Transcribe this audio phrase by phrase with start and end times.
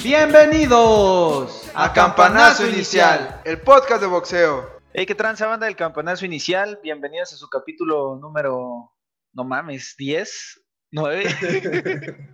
[0.00, 4.70] Bienvenidos a Campanazo Inicial, el podcast de boxeo.
[4.92, 6.78] Hey, qué tranza banda del Campanazo Inicial.
[6.84, 8.92] Bienvenidos a su capítulo número,
[9.32, 10.62] no mames, 10,
[10.92, 11.24] 9.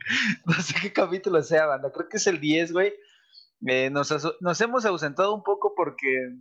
[0.44, 1.90] no sé qué capítulo sea, banda.
[1.90, 2.92] Creo que es el 10, güey.
[3.66, 6.36] Eh, nos hemos ausentado un poco porque,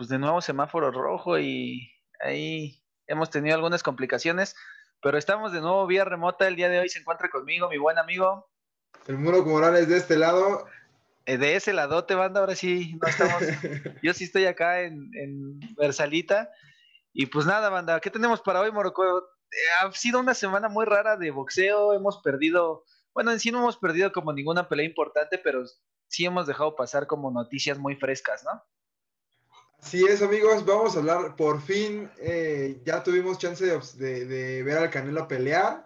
[0.00, 4.56] pues de nuevo semáforo rojo y ahí hemos tenido algunas complicaciones.
[5.02, 6.48] Pero estamos de nuevo vía remota.
[6.48, 8.50] El día de hoy se encuentra conmigo mi buen amigo
[9.06, 10.64] El Muro Morales de este lado.
[11.26, 13.42] Eh, de ese ladote, banda, ahora sí, no estamos.
[14.02, 16.48] Yo sí estoy acá en, en Versalita.
[17.12, 19.04] Y pues nada, banda, ¿qué tenemos para hoy, Morocco?
[19.04, 21.92] Eh, ha sido una semana muy rara de boxeo.
[21.92, 25.62] Hemos perdido, bueno, en sí no hemos perdido como ninguna pelea importante, pero
[26.08, 28.64] sí hemos dejado pasar como noticias muy frescas, ¿no?
[29.82, 34.62] Así es, amigos, vamos a hablar, por fin, eh, ya tuvimos chance de, de- de
[34.62, 35.84] ver al Canelo pelear.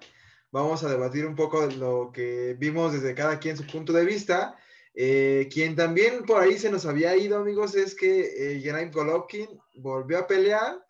[0.50, 4.04] Vamos a debatir un poco de lo que vimos desde cada quien su punto de
[4.04, 4.56] vista.
[4.94, 9.48] Eh, quien también por ahí se nos había ido, amigos, es que eh, Gennady Golovkin
[9.76, 10.84] volvió a pelear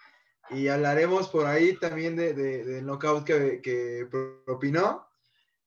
[0.51, 4.07] y hablaremos por ahí también de, de- del knockout que, que
[4.45, 5.07] propinó.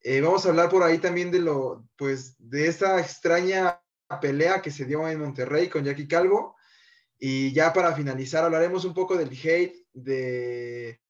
[0.01, 3.79] Eh, vamos a hablar por ahí también de lo, pues, de esta extraña
[4.21, 6.56] pelea que se dio en Monterrey con Jackie Calvo.
[7.19, 11.01] Y ya para finalizar hablaremos un poco del hate de,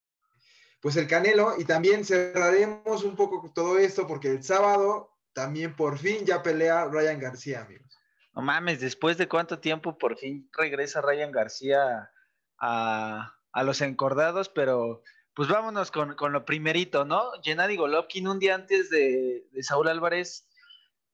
[0.80, 5.98] pues, el Canelo y también cerraremos un poco todo esto porque el sábado también por
[5.98, 7.98] fin ya pelea Ryan García, amigos.
[8.34, 12.10] No mames, después de cuánto tiempo por fin regresa Ryan García
[12.58, 15.02] a, a los encordados, pero
[15.34, 17.30] pues vámonos con, con lo primerito, ¿no?
[17.44, 20.48] Gennady Golovkin un día antes de, de Saúl Álvarez,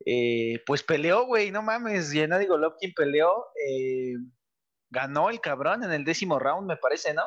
[0.07, 4.15] eh, pues peleó, güey, no mames, Gennady Golovkin peleó, eh,
[4.95, 7.25] ganó el cabrón en el décimo round, me parece, ¿no?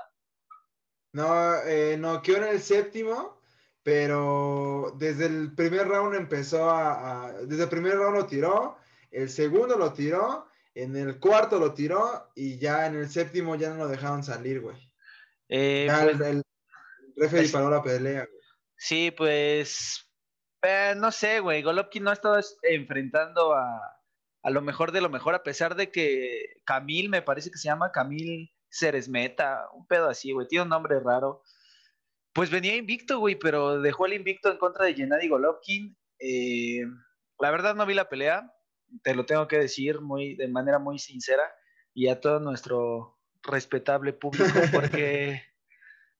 [1.13, 3.41] No, eh, no quedó en el séptimo,
[3.83, 8.77] pero desde el primer round empezó a, a- desde el primer round lo tiró,
[9.11, 13.69] el segundo lo tiró, en el cuarto lo tiró y ya en el séptimo ya
[13.69, 14.77] no lo dejaron salir, güey.
[15.49, 16.43] Eh, Ya pues, el, el
[17.15, 18.42] referee paró la pelea, güey.
[18.75, 20.08] Sí, pues,
[20.61, 23.96] eh, no sé, güey, Golovkin no ha estado es- enfrentando a,
[24.43, 27.67] a lo mejor de lo mejor, a pesar de que Camil, me parece que se
[27.67, 31.43] llama Camil Ceresmeta, un pedo así, güey, tiene un nombre raro.
[32.33, 35.98] Pues venía invicto, güey, pero dejó el invicto en contra de Gennady Golovkin.
[36.20, 36.83] Eh,
[37.39, 38.53] la verdad no vi la pelea,
[39.03, 41.43] te lo tengo que decir muy, de manera muy sincera
[41.93, 45.42] y a todo nuestro respetable público, porque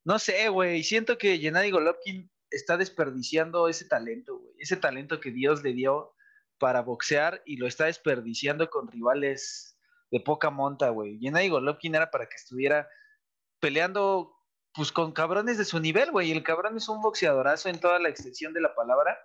[0.03, 5.31] no sé, güey, siento que Gennady Golovkin está desperdiciando ese talento, güey, ese talento que
[5.31, 6.13] Dios le dio
[6.57, 9.78] para boxear y lo está desperdiciando con rivales
[10.12, 11.19] de poca monta, güey.
[11.19, 12.88] Gennady Golovkin era para que estuviera
[13.59, 14.34] peleando
[14.73, 16.31] pues con cabrones de su nivel, güey.
[16.31, 19.17] El cabrón es un boxeadorazo en toda la extensión de la palabra.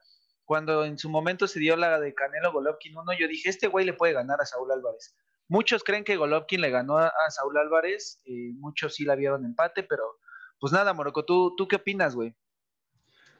[0.45, 3.85] Cuando en su momento se dio la de Canelo Golovkin 1, yo dije, este güey
[3.85, 5.15] le puede ganar a Saúl Álvarez.
[5.49, 9.83] Muchos creen que Golovkin le ganó a, Saúl Álvarez, eh, muchos sí la vieron empate,
[9.83, 10.19] pero
[10.59, 12.35] pues nada, Morocco, ¿tú, tú qué opinas, güey?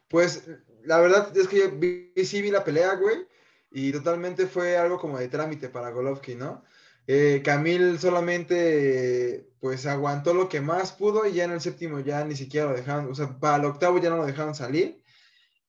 [0.09, 0.47] Pues
[0.85, 3.27] la verdad es que yo vi, sí vi la pelea, güey,
[3.73, 6.65] y totalmente fue algo como de trámite para Golovkin, ¿no?
[7.07, 12.25] Eh, Camil solamente, pues aguantó lo que más pudo y ya en el séptimo ya
[12.25, 15.03] ni siquiera lo dejaron, o sea, para el octavo ya no lo dejaron salir.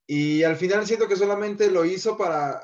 [0.06, 2.62] Y al final siento que solamente lo hizo para,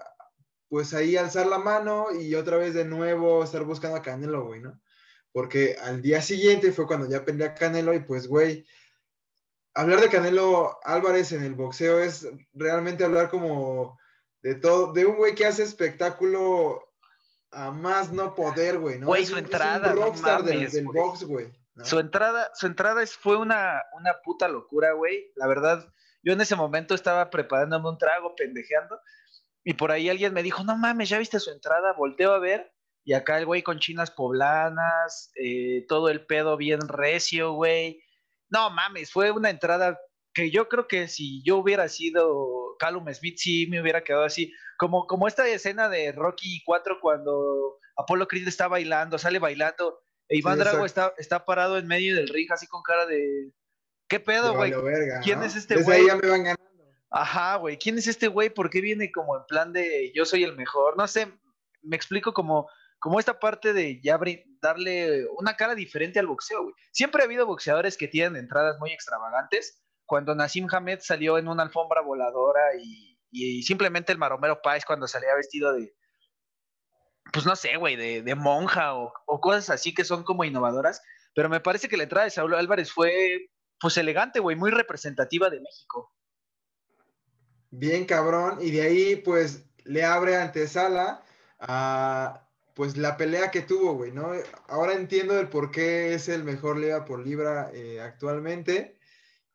[0.69, 4.61] pues ahí alzar la mano y otra vez de nuevo estar buscando a Canelo, güey,
[4.61, 4.81] ¿no?
[5.33, 8.67] Porque al día siguiente fue cuando ya pelea Canelo y pues, güey,
[9.75, 13.99] hablar de Canelo Álvarez en el boxeo es realmente hablar como
[14.43, 16.83] de todo, de un güey que hace espectáculo
[17.53, 19.07] a más no poder, güey, ¿no?
[19.07, 20.13] Güey, Es su un- es un entrada, no
[20.43, 21.49] del, box, güey.
[21.75, 21.85] ¿no?
[21.85, 25.33] Su entrada, su entrada es, fue una, una puta locura, güey.
[25.37, 25.87] La verdad,
[26.23, 29.01] yo en ese momento estaba preparándome un trago, pendejeando,
[29.65, 31.93] y por ahí alguien me dijo, no mames, ¿ya viste su entrada?
[31.93, 32.73] Volteo a ver,
[33.05, 38.03] y acá el güey con chinas poblanas, eh, todo el pedo bien recio, güey.
[38.49, 39.99] No mames, fue una entrada
[40.33, 44.53] que yo creo que si yo hubiera sido Callum Smith, sí me hubiera quedado así.
[44.79, 50.39] Como, como esta escena de Rocky 4 cuando Apolo Creed está bailando, sale bailando, e
[50.39, 53.53] Iván Sí, Drago está, está parado en medio del ring así con cara de...
[54.09, 54.73] ¿Qué pedo, güey?
[55.23, 55.45] ¿Quién ¿no?
[55.45, 56.01] es este güey?
[56.01, 56.71] ahí ya me van ganando.
[57.11, 57.77] Ajá, güey.
[57.77, 58.51] ¿Quién es este güey?
[58.51, 60.97] ¿Por qué viene como en plan de yo soy el mejor?
[60.97, 61.33] No sé,
[61.83, 62.69] me explico como,
[62.99, 64.19] como esta parte de ya
[64.61, 66.75] darle una cara diferente al boxeo, güey.
[66.93, 69.83] Siempre ha habido boxeadores que tienen entradas muy extravagantes.
[70.11, 75.37] Cuando Nassim Hamed salió en una alfombra voladora y, simplemente el Maromero Páez cuando salía
[75.37, 75.95] vestido de,
[77.33, 81.01] pues no sé, güey, de, monja o, cosas así que son como innovadoras.
[81.33, 85.49] pero me parece que la entrada de Saúl Álvarez fue, pues, elegante, güey, muy representativa
[85.49, 86.13] de México.
[87.71, 91.23] Bien, cabrón, y de ahí, pues, le abre antesala
[91.61, 94.33] a, pues, la pelea que tuvo, güey, ¿no?
[94.67, 98.99] Ahora entiendo el por qué es el mejor libra por libra eh, actualmente.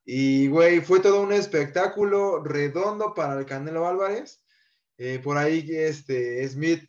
[0.06, 4.44] Y, güey, fue todo un espectáculo redondo para el Canelo Álvarez.
[4.98, 6.88] Eh, por ahí, este, Smith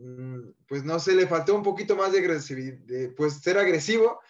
[0.00, 4.20] Mm, pues no sé, le faltó un poquito más de agresividad, pues ser agresivo,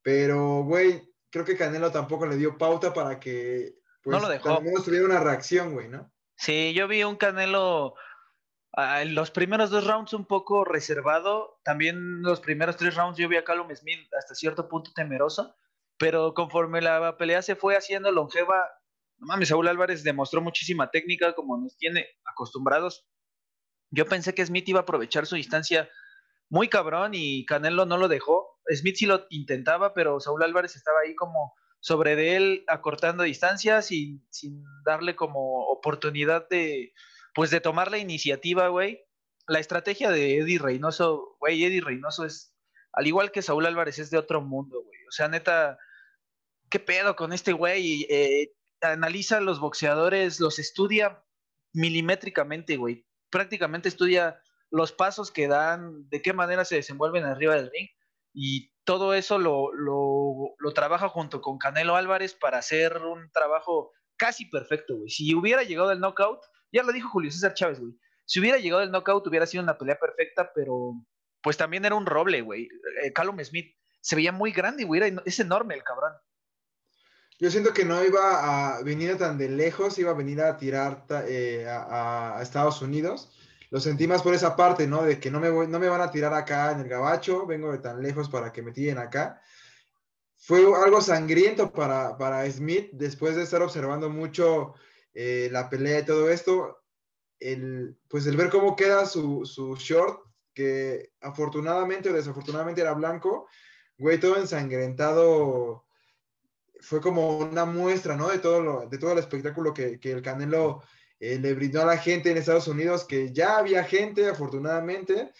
[0.00, 4.62] pero, güey, creo que Canelo tampoco le dio pauta para que, pues, no lo dejó.
[4.82, 6.10] tuviera una reacción, güey, ¿no?
[6.36, 7.94] Sí, yo vi un Canelo
[8.72, 13.28] ah, en los primeros dos rounds un poco reservado, también los primeros tres rounds yo
[13.28, 15.56] vi a Callum Smith hasta cierto punto temeroso,
[15.98, 18.68] pero conforme la pelea se fue haciendo longeva,
[19.18, 23.08] no mames, Saúl Álvarez demostró muchísima técnica como nos tiene acostumbrados
[23.90, 25.88] yo pensé que Smith iba a aprovechar su distancia
[26.50, 28.58] muy cabrón y Canelo no lo dejó.
[28.74, 33.92] Smith sí lo intentaba, pero Saúl Álvarez estaba ahí como sobre de él acortando distancias
[33.92, 36.92] y sin darle como oportunidad de
[37.34, 39.00] pues de tomar la iniciativa, güey.
[39.46, 42.54] La estrategia de Eddie Reynoso, güey, Eddie Reynoso es
[42.92, 44.98] al igual que Saúl Álvarez es de otro mundo, güey.
[45.08, 45.78] O sea, neta,
[46.70, 48.06] ¿qué pedo con este güey?
[48.10, 51.24] Eh, analiza los boxeadores, los estudia
[51.72, 57.70] milimétricamente, güey prácticamente estudia los pasos que dan, de qué manera se desenvuelven arriba del
[57.70, 57.88] ring
[58.34, 64.46] y todo eso lo, lo, trabaja junto con Canelo Álvarez para hacer un trabajo casi
[64.46, 65.10] perfecto, güey.
[65.10, 66.40] Si hubiera llegado el knockout,
[66.72, 67.92] ya lo dijo Julio César Chávez, güey.
[68.26, 70.92] Si hubiera llegado el knockout hubiera sido una pelea perfecta, pero
[71.42, 72.68] pues también era un roble, güey.
[73.02, 75.02] Eh, Callum Smith se veía muy grande, güey.
[75.24, 76.12] es enorme el cabrón.
[77.40, 81.06] Yo siento que no iba a venir tan de lejos, iba a venir a tirar
[81.28, 83.30] eh, a, Estados Unidos.
[83.70, 85.04] Lo sentí más por esa parte, ¿no?
[85.04, 87.78] De que no me, no me van a tirar acá en el gabacho, vengo de
[87.78, 89.40] tan lejos para que me tiren acá.
[90.36, 94.74] Fue algo sangriento para, para Smith después de estar observando mucho
[95.14, 96.82] eh, la pelea y todo esto.
[97.38, 103.46] El, pues el ver cómo queda su, su short, que afortunadamente o desafortunadamente era blanco,
[103.96, 105.87] güey, todo ensangrentado
[106.80, 108.28] fue como una muestra, ¿no?
[108.28, 110.82] De todo, lo, de todo el espectáculo que, el Canelo
[111.20, 115.32] eh, le brindó a la gente en Estados Unidos, que ya había gente, afortunadamente,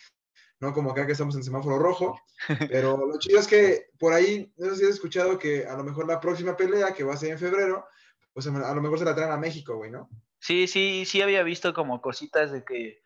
[0.60, 2.20] no como acá que estamos en semáforo rojo,
[2.70, 5.84] pero lo chido es que por ahí, no sé si has escuchado que a lo
[5.84, 7.86] mejor la próxima pelea, que va a ser en febrero,
[8.32, 10.08] pues a lo mejor se la traen a México, güey, ¿no?
[10.40, 13.02] Sí, sí, sí había visto como cositas de que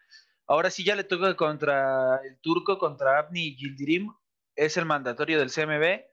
[0.46, 4.12] ahora sí ya le toca contra el turco, contra Abni Gildirim,
[4.54, 6.11] es el mandatorio del CMB,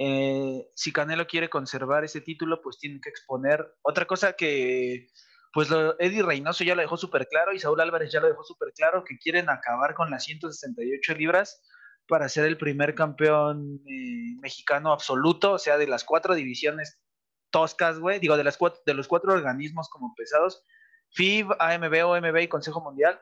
[0.00, 3.74] eh, si Canelo quiere conservar ese título, pues tiene que exponer.
[3.82, 5.08] Otra cosa que,
[5.52, 8.44] pues lo, Eddie Reynoso ya lo dejó súper claro y Saúl Álvarez ya lo dejó
[8.44, 11.60] súper claro, que quieren acabar con las 168 libras
[12.06, 17.00] para ser el primer campeón eh, mexicano absoluto, o sea, de las cuatro divisiones
[17.50, 20.64] toscas, güey, digo, de, las cuatro, de los cuatro organismos como pesados,
[21.10, 23.20] FIB, AMB, OMB y Consejo Mundial,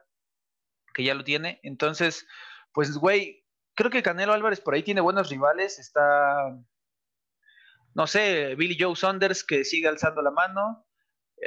[0.93, 1.59] que ya lo tiene.
[1.63, 2.27] Entonces,
[2.75, 3.46] pues, güey,
[3.77, 5.79] creo que Canelo Álvarez por ahí tiene buenos rivales.
[5.79, 6.59] Está,
[7.95, 10.85] no sé, Billy Joe Saunders que sigue alzando la mano.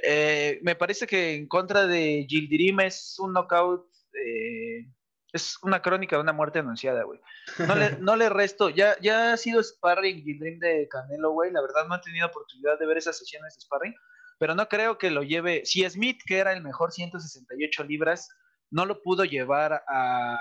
[0.03, 4.87] Eh, me parece que en contra de Gildirim es un knockout, eh,
[5.33, 7.19] es una crónica de una muerte anunciada, güey.
[7.57, 11.51] No le, no le resto, ya, ya ha sido sparring Gildirim de Canelo, güey.
[11.51, 13.95] La verdad no he tenido oportunidad de ver esas sesiones de sparring,
[14.37, 15.65] pero no creo que lo lleve.
[15.65, 18.29] Si Smith, que era el mejor 168 libras,
[18.69, 20.37] no lo pudo llevar a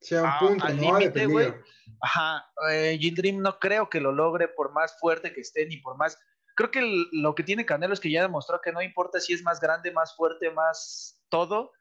[0.00, 1.52] sea un punto, al límite, güey.
[2.00, 5.96] Ajá, eh, Dream no creo que lo logre por más fuerte que esté, ni por
[5.96, 6.18] más.
[6.54, 9.42] Creo que lo que tiene Canelo es que ya demostró que no importa si es
[9.42, 11.72] más grande, más fuerte, más todo.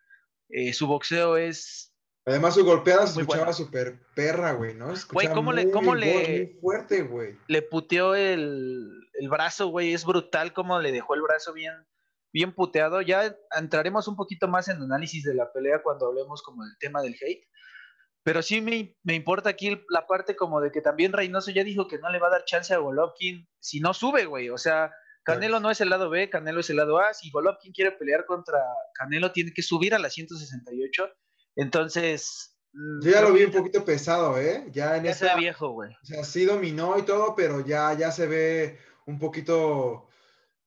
[0.50, 1.94] Eh, su boxeo es.
[2.26, 4.94] Además, su golpeada se escuchaba súper perra, güey, ¿no?
[5.12, 5.72] Güey, ¿cómo le.
[5.72, 7.38] Cómo le fuerte, güey.
[7.48, 9.94] Le puteó el, el brazo, güey.
[9.94, 11.74] Es brutal cómo le dejó el brazo bien,
[12.34, 13.02] bien puteado.
[13.02, 17.02] Ya entraremos un poquito más en análisis de la pelea cuando hablemos como del tema
[17.02, 17.48] del hate
[18.27, 21.98] pero sí me, importa aquí la parte como de que también Reynoso ya dijo que
[21.98, 24.50] no le va a dar chance a Golovkin si no sube, güey.
[24.50, 24.91] O sea,
[25.24, 27.13] Canelo no es el lado B, Canelo es el lado A.
[27.13, 28.60] Si Golovkin quiere pelear contra
[28.96, 31.10] Canelo, tiene que subir a la 168.
[31.55, 32.53] Entonces.
[32.74, 34.67] Mm, Yo ya lo vi un poquito pesado, ¿eh?
[34.74, 35.93] Ya en ya esa, viejo, güey.
[35.93, 40.10] O sea, sí dominó y todo, pero ya, ya se ve un poquito,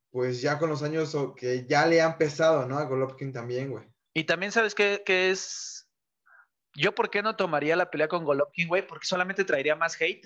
[0.09, 2.79] pues ya con los años que ya le han pesado, ¿no?
[2.79, 3.85] A Golovkin también, güey.
[4.15, 5.80] Y también sabes que, que es
[6.75, 8.85] yo, ¿por qué no tomaría la pelea con Golovkin, güey?
[8.85, 10.25] Porque solamente traería más hate.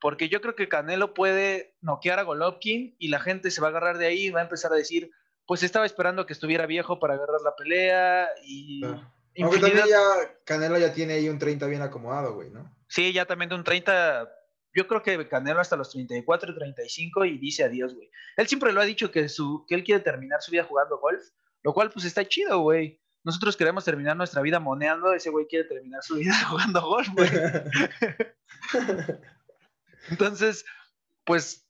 [0.00, 3.70] Porque yo creo que Canelo puede noquear a Golovkin y la gente se va a
[3.70, 5.10] agarrar de ahí y va a empezar a decir,
[5.46, 8.82] pues estaba esperando que estuviera viejo para agarrar la pelea y...
[9.40, 10.00] Aunque también ya
[10.44, 12.74] Canelo ya tiene ahí un 30 bien acomodado, güey, ¿no?
[12.88, 14.28] Sí, ya también de un 30
[14.74, 18.10] yo creo que Canelo hasta los 34, 35 y dice adiós, güey.
[18.36, 21.22] Él siempre lo ha dicho que, su, que él quiere terminar su vida jugando golf,
[21.62, 23.00] lo cual pues está chido, güey.
[23.28, 27.28] Nosotros queremos terminar nuestra vida moneando, ese güey quiere terminar su vida jugando golf, güey.
[30.10, 30.64] Entonces,
[31.26, 31.68] pues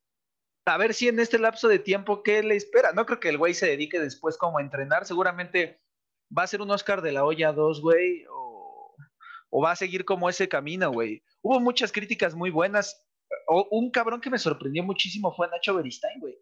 [0.66, 2.92] a ver si en este lapso de tiempo, ¿qué le espera?
[2.92, 5.82] No creo que el güey se dedique después como a entrenar, seguramente
[6.30, 8.94] va a ser un Oscar de la olla 2, güey, o,
[9.50, 11.24] o, va a seguir como ese camino, güey.
[11.42, 13.04] Hubo muchas críticas muy buenas.
[13.48, 16.38] O, un cabrón que me sorprendió muchísimo fue Nacho Beristain, güey.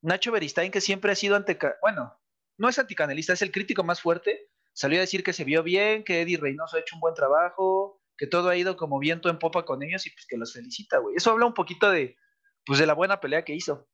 [0.00, 1.58] Nacho Beristain, que siempre ha sido ante...
[1.82, 2.18] Bueno,
[2.58, 4.50] no es anticanelista, es el crítico más fuerte.
[4.72, 8.00] Salió a decir que se vio bien, que Eddie Reynoso ha hecho un buen trabajo,
[8.16, 10.98] que todo ha ido como viento en popa con ellos y pues que los felicita,
[10.98, 11.16] güey.
[11.16, 12.16] Eso habla un poquito de,
[12.66, 13.88] pues de la buena pelea que hizo.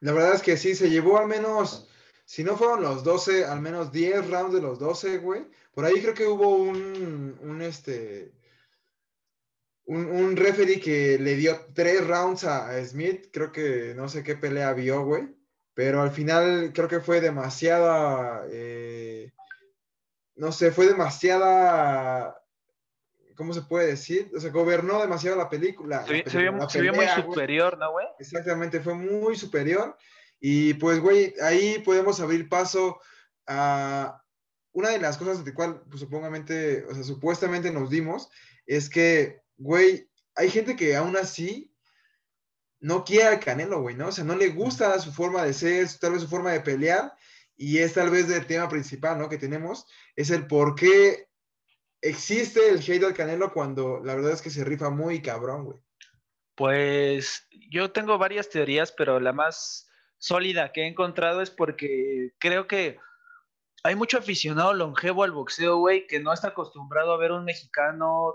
[0.00, 1.88] La verdad es que sí, se llevó al menos,
[2.24, 5.46] si no fueron los 12, al menos 10 rounds de los 12, güey.
[5.74, 8.32] Por ahí creo que hubo un, un este,
[9.84, 13.28] un, un referee que le dio tres rounds a, Smith.
[13.32, 15.28] Creo que no sé qué pelea vio, güey.
[15.74, 19.32] Pero al final creo que fue demasiada, eh,
[20.36, 22.36] no sé, fue demasiada
[23.34, 24.30] ¿cómo se puede decir?
[24.36, 26.04] O sea, gobernó demasiado la película.
[26.06, 28.06] Se, vio, muy superior, ¿no, güey?
[28.18, 29.96] Exactamente, fue muy superior.
[30.40, 33.00] Y pues, güey, ahí podemos abrir paso
[33.46, 34.22] a
[34.72, 38.28] una de las cosas de cual, pues, supongamente, o sea, supuestamente nos dimos,
[38.66, 41.71] es que, güey, hay gente que aún así
[42.82, 44.08] no quiere al Canelo, güey, ¿no?
[44.08, 47.14] O sea, no le gusta su forma de ser, tal vez su forma de pelear,
[47.56, 49.28] y es tal vez el tema principal, ¿no?
[49.28, 49.86] Que tenemos,
[50.16, 51.28] es el por qué
[52.00, 55.78] existe el hate al Canelo cuando la verdad es que se rifa muy cabrón, güey?
[56.56, 62.66] Pues yo tengo varias teorías, pero la más sólida que he encontrado es porque creo
[62.66, 62.98] que
[63.84, 68.34] hay mucho aficionado longevo al boxeo, güey, que no está acostumbrado a ver un mexicano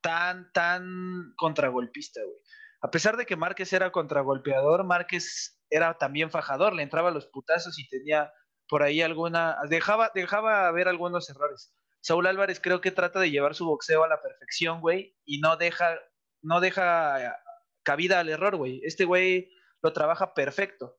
[0.00, 2.38] tan, tan contragolpista, güey.
[2.86, 7.80] A pesar de que Márquez era contragolpeador, Márquez era también fajador, le entraba los putazos
[7.80, 8.32] y tenía
[8.68, 11.74] por ahí alguna, dejaba, dejaba ver algunos errores.
[12.00, 15.56] Saúl Álvarez creo que trata de llevar su boxeo a la perfección, güey, y no
[15.56, 15.98] deja,
[16.42, 17.36] no deja
[17.82, 18.80] cabida al error, güey.
[18.84, 19.50] Este güey
[19.82, 20.96] lo trabaja perfecto.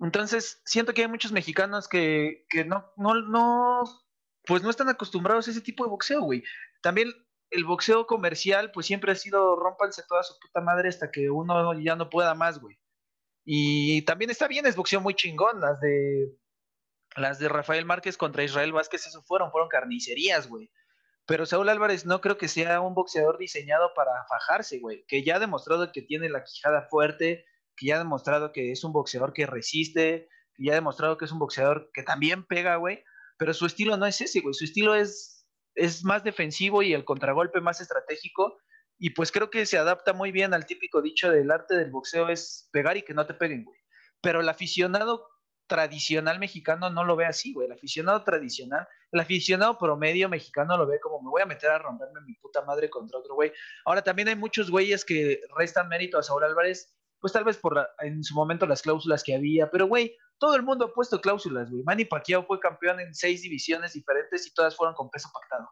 [0.00, 3.84] Entonces, siento que hay muchos mexicanos que, que no, no, no,
[4.44, 6.42] pues no están acostumbrados a ese tipo de boxeo, güey.
[6.82, 7.12] También
[7.52, 11.78] el boxeo comercial, pues siempre ha sido rompanse toda su puta madre hasta que uno
[11.80, 12.78] ya no pueda más, güey.
[13.44, 16.36] Y también está bien, es boxeo muy chingón, las de
[17.16, 20.70] las de Rafael Márquez contra Israel Vázquez, eso fueron, fueron carnicerías, güey.
[21.26, 25.04] Pero Saúl Álvarez no creo que sea un boxeador diseñado para fajarse, güey.
[25.06, 27.44] Que ya ha demostrado que tiene la quijada fuerte,
[27.76, 31.26] que ya ha demostrado que es un boxeador que resiste, que ya ha demostrado que
[31.26, 33.04] es un boxeador que también pega, güey.
[33.38, 34.54] Pero su estilo no es ese, güey.
[34.54, 35.41] Su estilo es,
[35.74, 38.58] es más defensivo y el contragolpe más estratégico.
[38.98, 42.28] Y pues creo que se adapta muy bien al típico dicho del arte del boxeo
[42.28, 43.78] es pegar y que no te peguen, güey.
[44.20, 45.28] Pero el aficionado
[45.66, 47.66] tradicional mexicano no lo ve así, güey.
[47.66, 51.78] El aficionado tradicional, el aficionado promedio mexicano lo ve como me voy a meter a
[51.78, 53.52] romperme mi puta madre contra otro güey.
[53.84, 57.88] Ahora también hay muchos güeyes que restan mérito a Saúl Álvarez, pues tal vez por
[58.00, 61.70] en su momento las cláusulas que había, pero güey, todo el mundo ha puesto cláusulas,
[61.70, 61.82] güey.
[61.84, 65.70] Manny Pacquiao fue campeón en seis divisiones diferentes y todas fueron con peso pactado.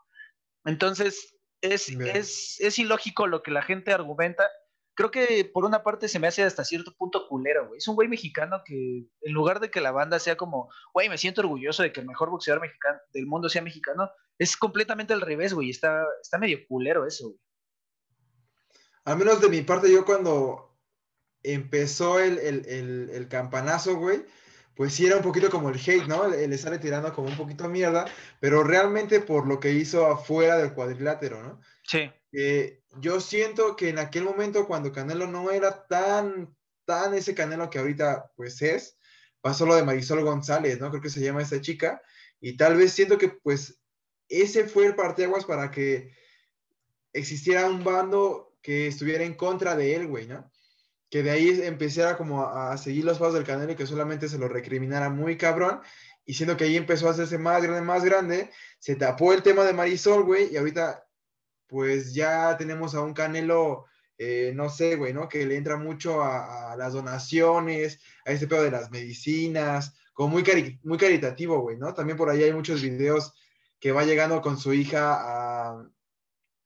[0.65, 4.49] Entonces, es, es, es ilógico lo que la gente argumenta
[4.95, 7.79] creo que por una parte se me hace hasta cierto punto culero, güey.
[7.79, 11.17] Es un güey mexicano que en lugar de que la banda sea como, güey, me
[11.17, 15.23] siento orgulloso de que el mejor boxeador mexicano del mundo sea mexicano, es completamente al
[15.23, 15.71] revés, güey.
[15.71, 17.41] Está, está medio culero eso, güey.
[19.05, 20.70] Al menos de mi parte, yo cuando
[21.43, 24.25] empezó el, el, campanazo, güey,
[24.75, 26.29] pues sí era un poquito como el hate, ¿no?
[26.29, 28.07] Le sale tirando como un poquito mierda,
[28.41, 31.61] pero realmente por lo que hizo afuera del cuadrilátero, ¿no?
[31.85, 32.11] Sí.
[32.33, 36.55] Eh, yo siento que en aquel momento cuando Canelo no era tan,
[36.85, 38.97] tan ese Canelo que ahorita pues es,
[39.41, 40.91] pasó lo de Marisol González, ¿no?
[40.91, 42.03] Creo que se llama esta chica,
[42.41, 43.81] y tal vez siento que pues
[44.29, 46.15] ese fue el parteaguas para que
[47.13, 50.51] existiera un bando que estuviera en contra de él, güey, ¿no?
[51.11, 54.39] Que de ahí empezara como a, seguir los pasos del Canelo y que solamente se
[54.39, 55.81] lo recriminara muy cabrón,
[56.25, 59.65] y siendo que ahí empezó a hacerse más grande, más grande, se tapó el tema
[59.65, 61.05] de Marisol, güey, y ahorita
[61.67, 63.87] pues ya tenemos a un Canelo,
[64.19, 65.29] eh, no sé, güey, ¿no?
[65.29, 70.79] Que le entra mucho a, las donaciones, a ese pedo de las medicinas, como muy,
[70.83, 71.95] muy caritativo, güey, ¿no?
[71.95, 73.33] También por ahí hay muchos videos
[73.79, 75.89] que va llegando con su hija a,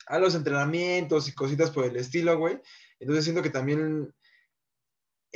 [0.07, 2.61] a los entrenamientos y cositas por el estilo, güey.
[2.99, 4.13] Entonces siento que también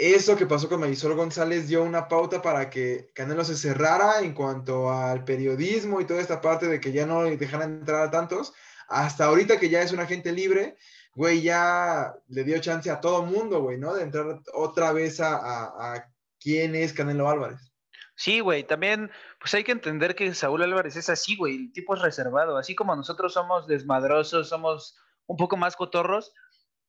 [0.00, 4.32] eso que pasó con Marisol González dio una pauta para que Canelo se cerrara en
[4.32, 8.54] cuanto al periodismo y toda esta parte de que ya no dejaran entrar a tantos,
[8.86, 10.76] hasta ahorita que ya es un agente libre,
[11.14, 13.92] güey, ya le dio chance a todo mundo, güey, ¿no?
[13.92, 17.72] De entrar otra vez a, a, quién es Canelo Álvarez.
[18.14, 21.96] Sí, güey, también, pues hay que entender que Saúl Álvarez es así, güey, el tipo
[21.96, 26.32] es reservado, así como nosotros somos desmadrosos, somos un poco más cotorros,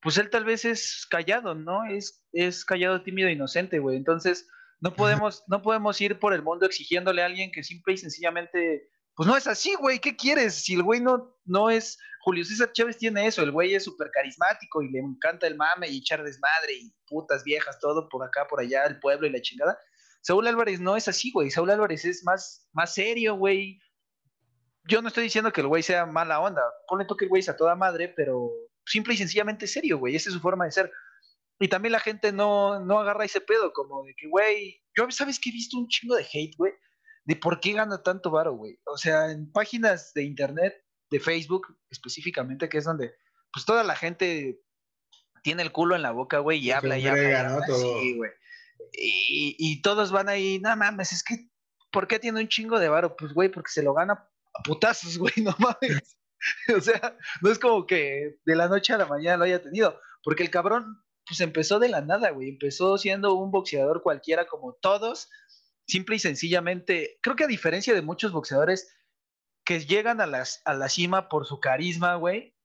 [0.02, 1.86] pues él tal vez es callado, ¿no?
[1.86, 3.98] Es, es callado, tímido, inocente, güey.
[3.98, 4.48] Entonces,
[4.80, 8.90] no podemos, no podemos ir por el mundo exigiéndole a alguien que simple y sencillamente,
[9.16, 10.56] pues no es así, güey, ¿qué quieres?
[10.64, 14.10] Si el güey no, no es, Julio César Chávez tiene eso, el güey es súper
[14.12, 18.48] carismático y le encanta el mame y echar desmadre y putas viejas, todo por acá,
[18.48, 19.78] por allá, el pueblo y la chingada
[20.22, 21.50] Saúl Álvarez no es así, güey.
[21.50, 23.80] Saúl Álvarez es más, más serio, güey.
[24.86, 26.62] Yo no estoy diciendo que el güey sea mala onda.
[26.88, 28.52] Ponle que el güey es a toda madre, pero
[28.90, 30.16] simple y sencillamente serio, güey.
[30.16, 30.92] Esa es su forma de ser.
[31.60, 35.40] Y también la gente no, no agarra ese pedo, como de que, güey, yo, ¿sabes
[35.40, 36.74] que he visto un chingo de hate, güey?
[37.26, 38.80] De por qué gana tanto varo, güey.
[38.86, 40.74] O sea, en páginas de internet,
[41.12, 43.14] de Facebook específicamente, que es donde,
[43.52, 44.62] pues toda la gente
[45.44, 47.62] tiene el culo en la boca, güey, y habla y habla.
[47.66, 48.32] Sí, güey.
[48.94, 51.50] Y, todos van ahí, no mames, es que,
[51.92, 53.16] ¿por qué tiene un chingo de varo?
[53.16, 54.14] Pues, güey, porque se lo gana
[54.54, 56.18] a putazos, güey, no mames.
[56.78, 60.00] o sea, no es como que de la noche a la mañana lo haya tenido,
[60.24, 64.74] porque el cabrón, pues empezó de la nada, güey, empezó siendo un boxeador cualquiera como
[64.74, 65.30] todos,
[65.88, 68.96] simple y sencillamente, creo que a diferencia de muchos boxeadores
[69.66, 72.56] que llegan a, las, a la cima por su carisma, güey,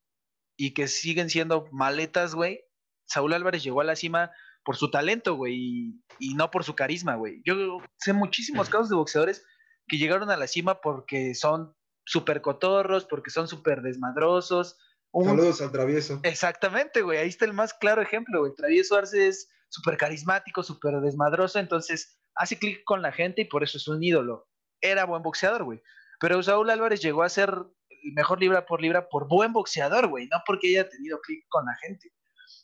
[0.56, 2.64] y que siguen siendo maletas, güey,
[3.06, 4.30] Saúl Álvarez llegó a la cima
[4.64, 7.42] por su talento, güey, y, no por su carisma, güey.
[7.44, 9.44] Yo sé muchísimos casos de boxeadores
[9.86, 14.76] que llegaron a la cima porque son súper cotorros, porque son súper desmadrosos.
[15.12, 16.20] Saludos al travieso.
[16.24, 17.18] Exactamente, güey.
[17.18, 18.54] Ahí está el más claro ejemplo, güey.
[18.54, 23.62] Travieso Arce es súper carismático, súper desmadroso, entonces hace clic con la gente y por
[23.62, 24.48] eso es un ídolo.
[24.80, 25.80] Era buen boxeador, güey.
[26.20, 30.26] Pero Saúl Álvarez llegó a ser el mejor libra por libra por buen boxeador, güey,
[30.28, 32.12] no porque haya tenido clic con la gente.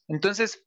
[0.09, 0.67] Entonces,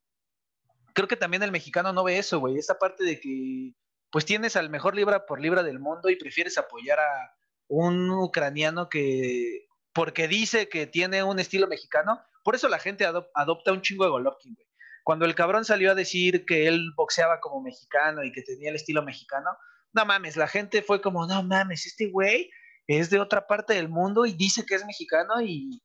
[0.94, 2.57] creo que también el mexicano no ve eso, güey.
[2.57, 3.74] Esa parte de que,
[4.12, 7.36] pues tienes al mejor libra por libra del mundo y prefieres apoyar a
[7.68, 13.72] un ucraniano que, porque dice que tiene un estilo mexicano, por eso la gente adopta
[13.72, 14.68] un chingo de Golovkin, güey.
[15.04, 18.78] Cuando el cabrón salió a decir que él boxeaba como mexicano y que tenía el
[18.78, 19.50] estilo mexicano,
[19.92, 22.50] no mames, la gente fue como, no mames, este güey
[22.88, 25.82] es de otra parte del mundo y dice que es mexicano y,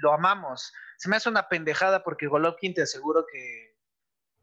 [0.00, 0.72] lo amamos.
[0.98, 3.76] Se me hace una pendejada porque Golovkin te aseguro que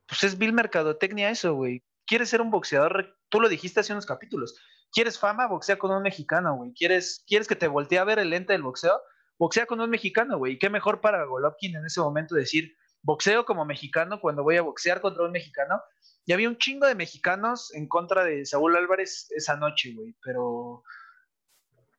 [0.08, 1.84] pues es vil mercadotecnia eso, güey.
[2.06, 3.18] ¿Quieres ser un boxeador?
[3.28, 4.58] Tú lo dijiste hace unos capítulos.
[4.91, 5.47] ¿Quieres fama?
[5.47, 6.73] Boxea con un mexicano, güey.
[6.73, 8.99] ¿Quieres, ¿Quieres que te voltee a ver el lente del boxeo?
[9.38, 10.58] Boxea con un mexicano, güey.
[10.58, 14.99] ¿Qué mejor para Golovkin en ese momento decir, boxeo como mexicano cuando voy a boxear
[14.99, 15.82] contra un mexicano?
[16.25, 20.15] Y había un chingo de mexicanos en contra de Saúl Álvarez esa noche, güey.
[20.23, 20.84] Pero,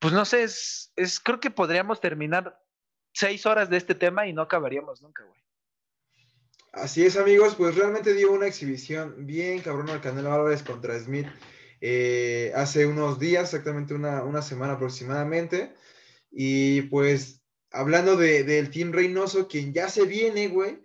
[0.01, 2.61] pues no sé, es, es, creo que podríamos terminar
[3.13, 5.41] seis horas de este tema y no acabaríamos nunca, güey.
[6.73, 11.27] Así es, amigos, pues realmente dio una exhibición bien cabrón al Canelo Álvarez contra Smith
[11.81, 15.73] eh, hace unos días, exactamente una, semana aproximadamente.
[16.31, 20.83] Y pues hablando del Team Reynoso, quien ya se viene, güey,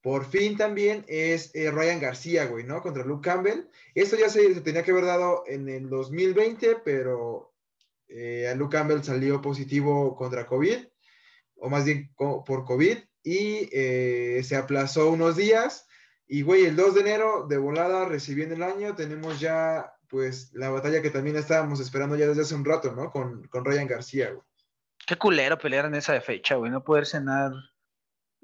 [0.00, 2.82] por fin también es eh, Ryan García, güey, ¿no?
[2.82, 3.68] Contra Luke Campbell.
[3.94, 7.54] Esto ya se, tenía que haber dado en el 2020, pero
[8.08, 10.78] eh, Luke Campbell salió positivo contra COVID,
[11.56, 13.68] o más bien por COVID y
[14.42, 15.86] se aplazó unos días.
[16.26, 20.68] Y, güey, el 2 de enero, de volada, recibiendo el año, tenemos ya, pues, la
[20.68, 23.10] batalla que también estábamos esperando ya desde hace un rato, ¿no?
[23.10, 24.46] Con, con Ryan García, güey.
[25.06, 26.70] Qué culero pelear en esa fecha, güey.
[26.70, 27.50] No poder cenar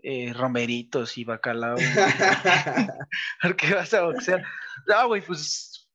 [0.03, 1.77] eh, romeritos y bacalao.
[3.59, 4.43] qué vas a boxear.
[4.87, 5.89] No, güey, pues,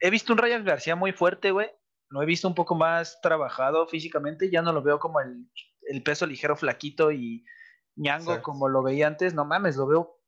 [0.00, 1.70] he visto un Ryan García muy fuerte, güey.
[2.08, 4.50] Lo he visto un poco más trabajado físicamente.
[4.50, 5.46] Ya no lo veo como el,
[5.82, 7.44] el peso ligero flaquito y
[7.94, 10.18] ñango como lo veía antes, no mames, lo veo,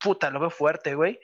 [0.00, 1.20] puta, lo veo fuerte, güey.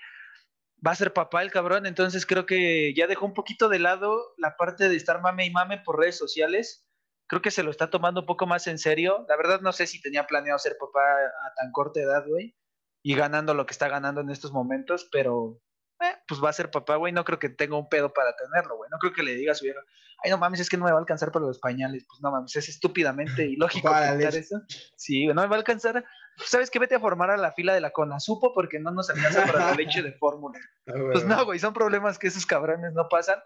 [0.87, 4.35] Va a ser papá el cabrón, entonces creo que ya dejó un poquito de lado
[4.37, 6.89] la parte de estar mame y mame por redes sociales.
[7.27, 9.27] Creo que se lo está tomando un poco más en serio.
[9.29, 12.57] La verdad no sé si tenía planeado ser papá a tan corta edad, güey,
[13.03, 15.61] y ganando lo que está ganando en estos momentos, pero
[16.01, 18.77] eh, pues va a ser papá, güey, no creo que tenga un pedo para tenerlo,
[18.77, 18.89] güey.
[18.91, 19.81] No creo que le diga a su vieja,
[20.23, 22.05] ay, no mames, es que no me va a alcanzar para los pañales.
[22.09, 24.63] Pues no mames, es estúpidamente ilógico pensar eso.
[24.97, 26.05] Sí, no me va a alcanzar.
[26.37, 26.79] ¿Sabes qué?
[26.79, 29.75] Vete a formar a la fila de la Conasupo porque no nos alcanza para la
[29.75, 30.59] leche de fórmula.
[30.89, 33.39] Ah, pues no, güey, son problemas que esos cabrones no pasan.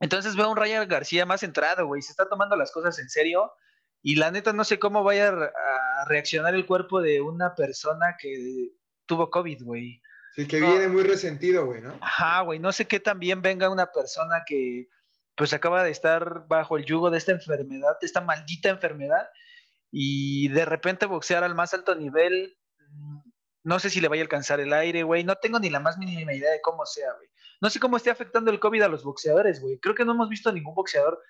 [0.00, 3.08] Entonces veo a un Ryan García más centrado, güey, se está tomando las cosas en
[3.08, 3.52] serio.
[4.02, 8.72] Y la neta no sé cómo vaya a reaccionar el cuerpo de una persona que
[9.06, 10.02] tuvo COVID, güey.
[10.36, 11.98] Sí, que viene muy resentido, güey, ¿no?
[12.02, 14.88] Ajá, güey, no sé qué también venga una persona que
[15.34, 19.28] pues acaba de estar bajo el yugo de esta enfermedad, de esta maldita enfermedad,
[19.90, 22.56] y de repente boxear al más alto nivel,
[22.90, 23.18] mm,
[23.64, 25.24] no sé si le vaya a alcanzar el aire, güey.
[25.24, 27.28] No tengo ni la más mínima idea de cómo sea, güey.
[27.60, 29.78] No sé cómo esté afectando el COVID a los boxeadores, güey.
[29.78, 31.20] Creo que no hemos visto a ningún boxeador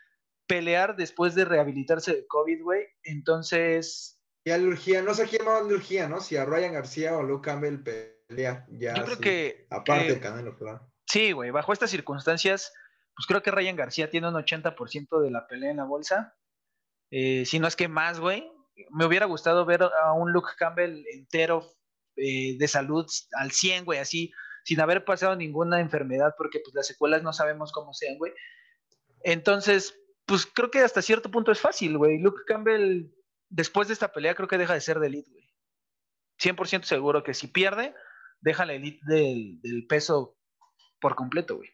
[0.47, 2.87] pelear después de rehabilitarse de COVID, güey.
[3.05, 4.21] Entonces.
[4.45, 6.21] Y a no sé quién más Lurgía, ¿no?
[6.21, 7.83] Si a Ryan García o Luke Campbell
[8.27, 8.95] pelea ya.
[8.95, 9.67] Yo creo que.
[9.71, 10.93] Aparte Canelo, claro.
[11.07, 11.51] Sí, güey.
[11.51, 12.73] Bajo estas circunstancias,
[13.15, 16.37] pues creo que Ryan García tiene un 80% de la pelea en la bolsa.
[17.11, 18.51] Eh, si no es que más, güey.
[18.91, 21.67] Me hubiera gustado ver a un Luke Campbell entero
[22.17, 24.33] eh, de salud al 100, güey, así,
[24.65, 28.33] sin haber pasado ninguna enfermedad, porque pues las secuelas no sabemos cómo sean, güey.
[29.23, 32.19] Entonces, pues creo que hasta cierto punto es fácil, güey.
[32.19, 33.07] Luke Campbell,
[33.49, 35.47] después de esta pelea, creo que deja de ser de elite, güey.
[36.39, 37.95] 100% seguro que si pierde,
[38.47, 40.37] deja la elite del, del peso
[41.01, 41.69] por completo, güey.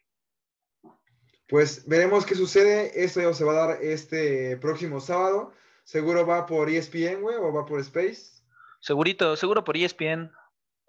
[1.46, 3.04] Pues veremos qué sucede.
[3.04, 5.52] Esto se va a dar este próximo sábado.
[5.85, 8.42] Seguro va por ESPN, güey, o va por Space.
[8.80, 10.32] Segurito, seguro por ESPN.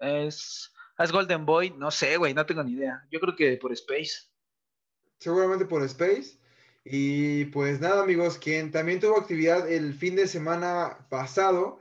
[0.00, 3.06] Es, es Golden Boy, no sé, güey, no tengo ni idea.
[3.10, 4.30] Yo creo que por Space.
[5.18, 6.38] Seguramente por Space.
[6.82, 11.78] Y pues nada, amigos, quien también tuvo actividad el fin de semana pasado,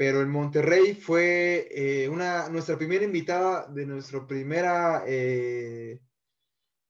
[0.00, 6.00] pero en Monterrey fue eh, una, nuestra primera invitada de nuestra primera, eh,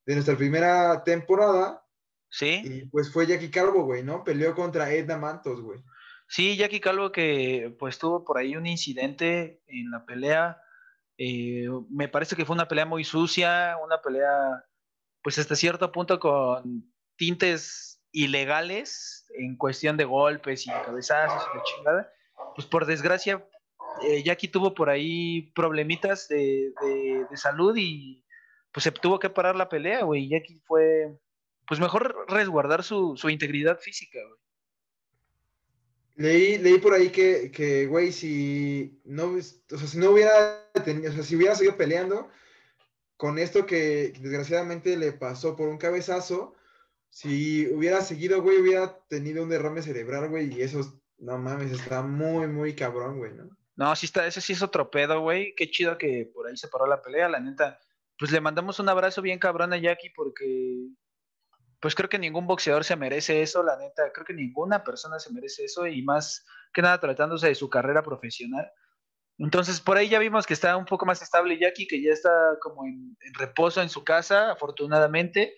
[0.07, 1.85] de nuestra primera temporada.
[2.29, 2.62] Sí.
[2.64, 4.23] Y pues fue Jackie Calvo, güey, ¿no?
[4.23, 5.81] Peleó contra Edna Mantos, güey.
[6.29, 10.62] Sí, Jackie Calvo que pues tuvo por ahí un incidente en la pelea.
[11.18, 14.64] Eh, me parece que fue una pelea muy sucia, una pelea
[15.20, 21.62] pues hasta cierto punto con tintes ilegales en cuestión de golpes y cabezazos y la
[21.64, 22.12] chingada,
[22.55, 23.46] pues por desgracia,
[24.03, 26.72] eh, Jackie tuvo por ahí problemitas de,
[27.35, 28.24] salud y
[28.72, 30.29] pues se tuvo que parar la pelea, güey.
[30.29, 31.18] Jackie fue,
[31.66, 34.40] pues mejor resguardar su, integridad física, güey.
[36.16, 39.40] Leí, leí por ahí que, güey, si no, o
[39.79, 42.29] sea, si no hubiera tenido, o sea, si hubiera seguido peleando
[43.16, 46.55] con esto que desgraciadamente le pasó por un cabezazo,
[47.11, 52.02] si hubiera seguido, güey, hubiera tenido un derrame cerebral, güey, y eso, no mames, está
[52.02, 53.48] muy, muy cabrón, güey, ¿no?
[53.76, 55.54] No, sí está, ese sí es otro pedo, güey.
[55.54, 57.78] Qué chido que por ahí se paró la pelea, la neta.
[58.18, 60.88] Pues le mandamos un abrazo bien cabrón a Jackie porque,
[61.80, 64.12] pues creo que ningún boxeador se merece eso, la neta.
[64.12, 68.02] Creo que ninguna persona se merece eso y más que nada tratándose de su carrera
[68.02, 68.70] profesional.
[69.38, 72.30] Entonces, por ahí ya vimos que está un poco más estable Jackie, que ya está
[72.61, 75.54] como en reposo en su casa, afortunadamente.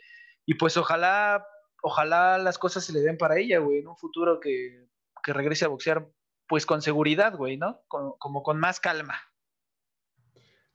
[0.46, 1.44] Y pues ojalá,
[1.82, 4.91] ojalá las cosas se le den para ella, güey, en un futuro que,
[5.24, 6.08] regrese a boxear,
[6.48, 7.82] pues con seguridad, güey, ¿no?
[7.88, 9.20] como con más calma.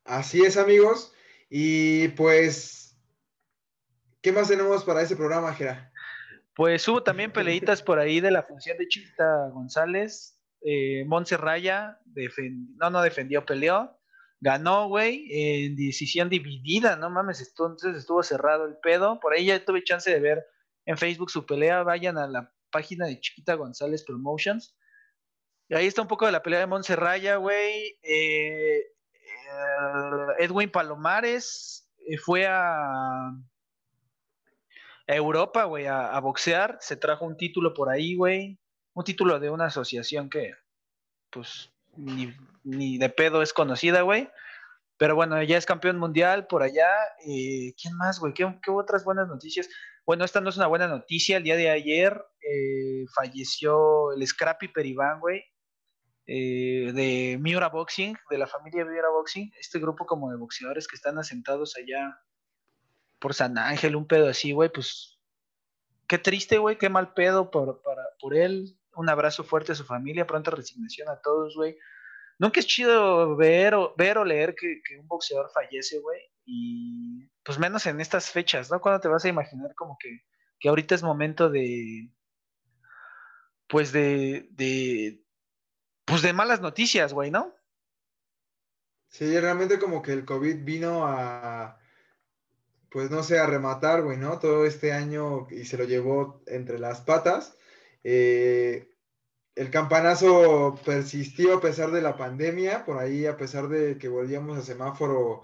[0.05, 1.13] Así es, amigos.
[1.49, 2.97] Y pues,
[4.21, 5.91] ¿qué más tenemos para ese programa, Jera?
[6.55, 10.39] Pues hubo también peleitas por ahí de la función de Chita González.
[10.61, 11.99] Eh, Montse Raya,
[12.77, 13.97] no, no defendió, peleó
[14.39, 19.19] ganó, güey, en decisión dividida, no mames, entonces estuvo cerrado el pedo.
[19.19, 20.45] Por ahí ya tuve chance de ver
[20.85, 21.83] en Facebook su pelea.
[21.83, 24.75] Vayan a la página de Chiquita González Promotions.
[25.69, 27.97] Y ahí está un poco de la pelea de Montserraya, güey.
[28.01, 33.33] Eh, eh, Edwin Palomares eh, fue a,
[35.05, 36.77] Europa, güey, a, boxear.
[36.79, 38.57] Se trajo un título por ahí, güey.
[38.93, 40.53] Un título de una asociación que,
[41.29, 44.29] pues, ni, de pedo es conocida, güey.
[44.97, 46.89] Pero bueno, ya es campeón mundial por allá.
[47.23, 48.33] ¿Quién más, güey?
[48.33, 49.69] ¿Qué, otras buenas noticias?
[50.07, 51.35] Bueno, esta no es una buena noticia.
[51.35, 55.43] El día de ayer eh, falleció el Scrappy Peribán, güey,
[56.25, 59.51] eh, de Miura Boxing, de la familia Miura Boxing.
[59.59, 62.17] Este grupo como de boxeadores que están asentados allá
[63.19, 65.19] por San Ángel, un pedo así, güey, pues
[66.07, 69.83] qué triste, güey, qué mal pedo por, para, por él un abrazo fuerte a su
[69.83, 71.77] familia, pronta resignación a todos, güey.
[72.39, 76.21] Nunca es chido ver o, ver o leer que, un boxeador fallece, güey.
[76.45, 78.79] Y pues menos en estas fechas, ¿no?
[78.79, 80.21] Cuando te vas a imaginar como que,
[80.59, 82.11] que ahorita es momento de,
[83.67, 85.23] pues de, de,
[86.05, 87.55] pues de malas noticias, güey, ¿no?
[89.09, 91.79] Sí, realmente como que el COVID vino a,
[92.89, 94.39] pues no sé, a rematar, güey, ¿no?
[94.39, 97.57] Todo este año y se lo llevó entre las patas.
[98.03, 98.89] Eh,
[99.57, 104.57] el campanazo persistió a pesar de la pandemia, por ahí a pesar de que volvíamos
[104.57, 105.41] a semáforo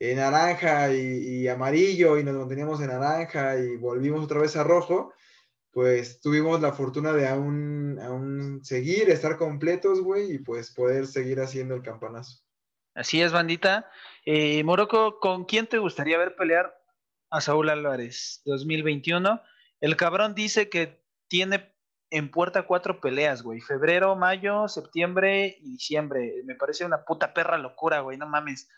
[0.00, 5.14] en naranja y, amarillo y nos manteníamos en naranja y volvimos otra vez a rojo,
[5.70, 11.76] pues tuvimos la fortuna de aún, seguir, estar completos, güey, y pues poder seguir haciendo
[11.76, 12.42] el campanazo.
[12.94, 13.88] Así es, bandita.
[14.26, 16.74] Eh, Morocco, ¿con quién te gustaría ver pelear
[17.30, 19.40] a Saúl Álvarez 2021?
[19.80, 21.71] El cabrón dice que tiene
[22.12, 23.60] en puerta cuatro peleas, güey.
[23.60, 26.42] Febrero, mayo, septiembre y diciembre.
[26.44, 28.68] Me parece una puta perra locura, güey, no mames.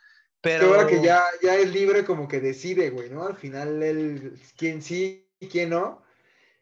[0.41, 0.69] Pero...
[0.69, 3.27] ahora que ya, ya es libre como que decide, güey, ¿no?
[3.27, 6.03] Al final él, quién sí y quién no.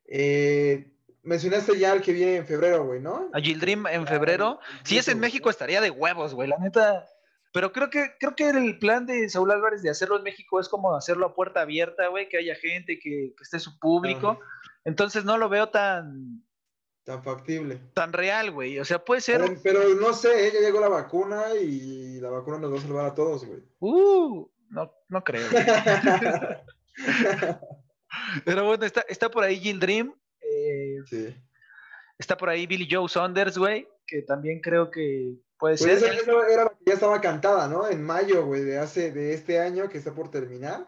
[0.06, 0.90] Eh,
[1.22, 3.28] mencionaste ya el que viene en febrero, güey, ¿no?
[3.34, 4.58] A Gildrim en febrero.
[4.84, 7.06] Si es en México estaría de huevos, güey, la neta.
[7.52, 10.70] Pero creo que, creo que el plan de Saúl Álvarez de hacerlo en México es
[10.70, 14.40] como hacerlo a puerta abierta, güey, que haya gente, que, esté su público.
[14.86, 16.42] Entonces no lo veo tan...
[17.04, 17.80] Tan factible.
[17.94, 18.78] Tan real, güey.
[18.78, 19.58] O sea, puede ser...
[19.62, 23.14] Pero, no sé, ya llegó la vacuna y la vacuna nos va a salvar a
[23.14, 23.60] todos, güey.
[23.80, 25.48] Uh, no, no creo.
[28.44, 30.14] pero bueno, está, está por ahí Jill Dream.
[30.40, 31.34] Eh, sí.
[32.18, 36.24] Está por ahí Billy Joe Saunders, güey, que también creo que puede pues ser.
[36.50, 37.88] era, ya estaba cantada, ¿no?
[37.88, 40.86] En mayo, güey, de hace, de este año que está por terminar.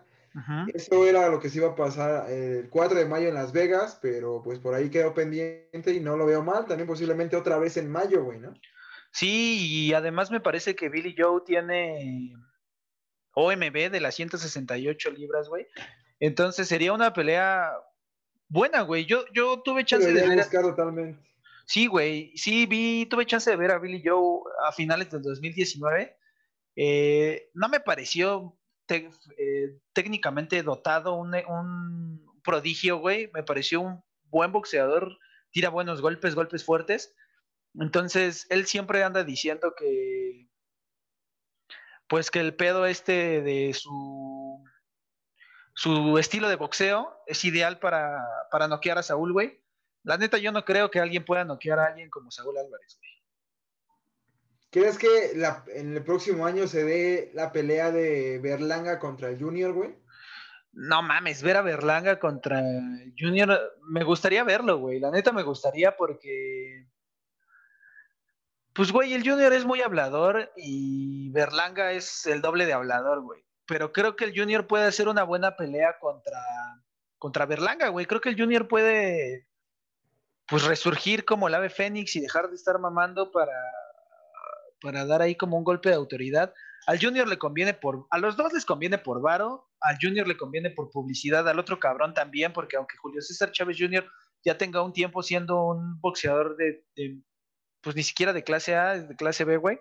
[0.75, 3.99] Eso era lo que se iba a pasar el 4 de mayo en Las Vegas,
[4.03, 6.66] pero pues por ahí quedó pendiente y no lo veo mal.
[6.66, 8.53] También posiblemente otra vez en mayo, güey, ¿no?
[9.12, 12.35] Sí, y además me parece que Billy Joe tiene
[13.35, 15.68] OMB de las 168 libras, güey.
[16.18, 17.70] Entonces sería una pelea
[18.49, 19.05] buena, güey.
[19.07, 20.51] Yo, yo tuve chance de ver.
[20.51, 21.20] Totalmente.
[21.64, 22.37] Sí, güey.
[22.37, 26.16] Sí, vi, tuve chance de ver a Billy Joe a finales del 2019.
[26.75, 33.31] Eh, no me pareció eh, técnicamente dotado, un, prodigio, güey.
[33.33, 35.18] Me pareció un buen boxeador,
[35.51, 37.14] tira buenos golpes, golpes fuertes.
[37.75, 40.49] Entonces, él siempre anda diciendo que,
[42.09, 44.62] pues que el pedo este de su,
[45.75, 49.64] su estilo de boxeo es ideal para, para noquear a Saúl, güey.
[50.03, 53.13] La neta, yo no creo que alguien pueda noquear a alguien como Saúl Álvarez, güey.
[54.75, 59.73] ¿Crees que en el próximo año se dé la pelea de Berlanga contra el Junior,
[59.73, 59.95] güey?
[60.73, 62.61] No mames, ver a Berlanga contra
[63.17, 64.99] Junior, me gustaría verlo, güey.
[64.99, 66.89] La neta me gustaría porque.
[68.73, 73.45] Pues, güey, el Junior es muy hablador y Berlanga es el doble de hablador, güey.
[73.67, 76.41] Pero creo que el Junior puede hacer una buena pelea contra,
[77.19, 78.07] contra Berlanga, güey.
[78.07, 79.47] Creo que el Junior puede,
[80.49, 83.53] pues, resurgir como el ave fénix y dejar de estar mamando para
[84.85, 86.53] para dar ahí como un golpe de autoridad.
[86.87, 90.37] Al Junior le conviene por, a los dos les conviene por varo, al Junior le
[90.37, 94.07] conviene por publicidad, al otro cabrón también, porque aunque Julio César Chávez Jr.
[94.44, 96.85] ya tenga un tiempo siendo un boxeador de,
[97.81, 99.79] pues ni siquiera de clase A, de clase B, güey,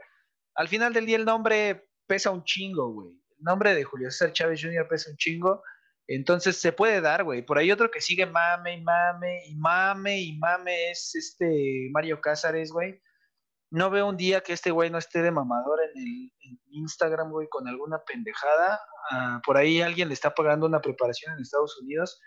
[0.55, 3.09] al final del día el nombre pesa un chingo, güey.
[3.09, 4.87] El nombre de Julio César Chávez Jr.
[4.87, 5.61] pesa un chingo.
[6.07, 7.41] Entonces se puede dar, güey.
[7.41, 12.21] Por ahí otro que sigue mame y mame y mame y mame es este Mario
[12.21, 13.01] Cázares, güey
[13.73, 16.31] no veo un día que este güey no esté de mamador en el
[16.69, 18.79] Instagram, güey, con alguna pendejada.
[19.09, 22.21] Ah, por ahí alguien le está pagando una preparación en Estados Unidos.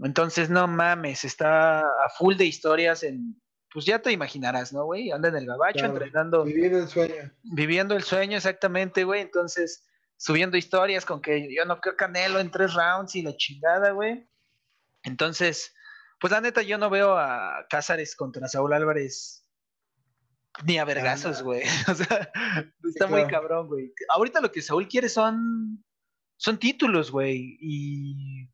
[0.00, 3.40] Entonces, no mames, está a full de historias en,
[3.72, 5.12] pues ya te imaginarás, ¿no, güey?
[5.12, 6.42] Anda en el gabacho entrenando.
[6.42, 7.32] Viviendo el sueño.
[7.44, 9.20] Viviendo el sueño, exactamente, güey.
[9.20, 13.92] Entonces, subiendo historias con que yo no creo Canelo en tres rounds y la chingada,
[13.92, 14.28] güey.
[15.04, 15.72] Entonces,
[16.18, 19.43] pues la neta, yo no veo a Cázares contra Saúl Álvarez
[20.62, 21.62] ni a vergazos, güey.
[21.88, 22.30] O sea,
[22.84, 23.92] está muy cabrón, güey.
[24.08, 25.84] Ahorita lo que Saúl quiere son,
[26.36, 27.56] son títulos, güey.
[27.60, 28.48] Y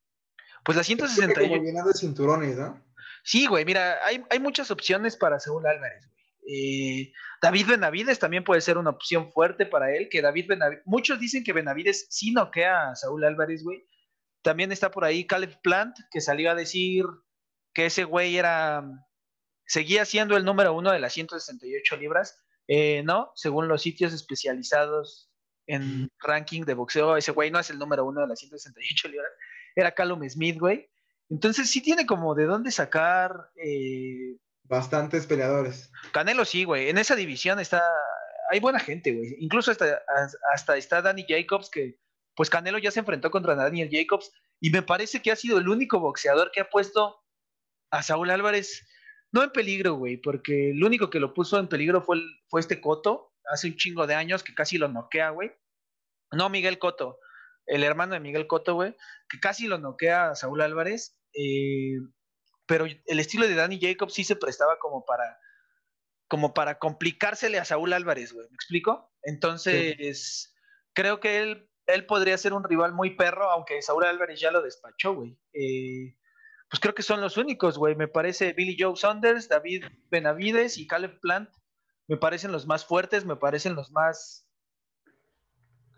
[0.64, 1.48] pues la 168.
[1.48, 2.82] Como llenando de cinturones, ¿no?
[3.22, 6.20] Sí, güey, mira, hay, hay muchas opciones para Saúl Álvarez, güey.
[6.52, 11.20] Eh, David Benavides también puede ser una opción fuerte para él, que David Benavides, muchos
[11.20, 13.86] dicen que Benavides sí noquea a Saúl Álvarez, güey.
[14.42, 17.04] También está por ahí Caleb Plant, que salió a decir
[17.74, 18.82] que ese güey era
[19.70, 23.30] seguía siendo el número uno de las 168 libras, eh, ¿no?
[23.36, 25.30] Según los sitios especializados
[25.68, 29.30] en ranking de boxeo, ese güey no es el número uno de las 168 libras,
[29.76, 30.90] era Callum Smith, güey.
[31.28, 33.32] Entonces sí tiene como de dónde sacar...
[33.54, 35.92] Eh, Bastantes peleadores.
[36.12, 36.88] Canelo sí, güey.
[36.88, 37.80] En esa división está...
[38.50, 39.36] Hay buena gente, güey.
[39.38, 40.02] Incluso hasta,
[40.52, 41.96] hasta está Danny Jacobs, que
[42.34, 45.68] pues Canelo ya se enfrentó contra Daniel Jacobs y me parece que ha sido el
[45.68, 47.20] único boxeador que ha puesto
[47.92, 48.84] a Saúl Álvarez
[49.32, 52.80] no en peligro, güey, porque el único que lo puso en peligro fue, fue este
[52.80, 55.52] Coto, hace un chingo de años que casi lo noquea, güey.
[56.32, 57.18] No, Miguel Coto,
[57.66, 58.96] el hermano de Miguel Coto, güey,
[59.28, 61.16] que casi lo noquea a Saúl Álvarez.
[61.34, 61.98] Eh,
[62.66, 65.38] pero el estilo de Danny Jacobs sí se prestaba como para
[66.30, 69.12] como para complicársele a Saúl Álvarez, güey, ¿me explico?
[69.22, 70.54] Entonces,
[70.92, 74.62] creo que él, él podría ser un rival muy perro, aunque Saúl Álvarez ya lo
[74.62, 75.36] despachó, güey.
[75.52, 76.16] Eh,
[76.70, 77.96] pues creo que son los únicos, güey.
[77.96, 81.50] Me parece Billy Joe Saunders, David Benavides y Caleb Plant.
[82.06, 84.46] Me parecen los más fuertes, me parecen los más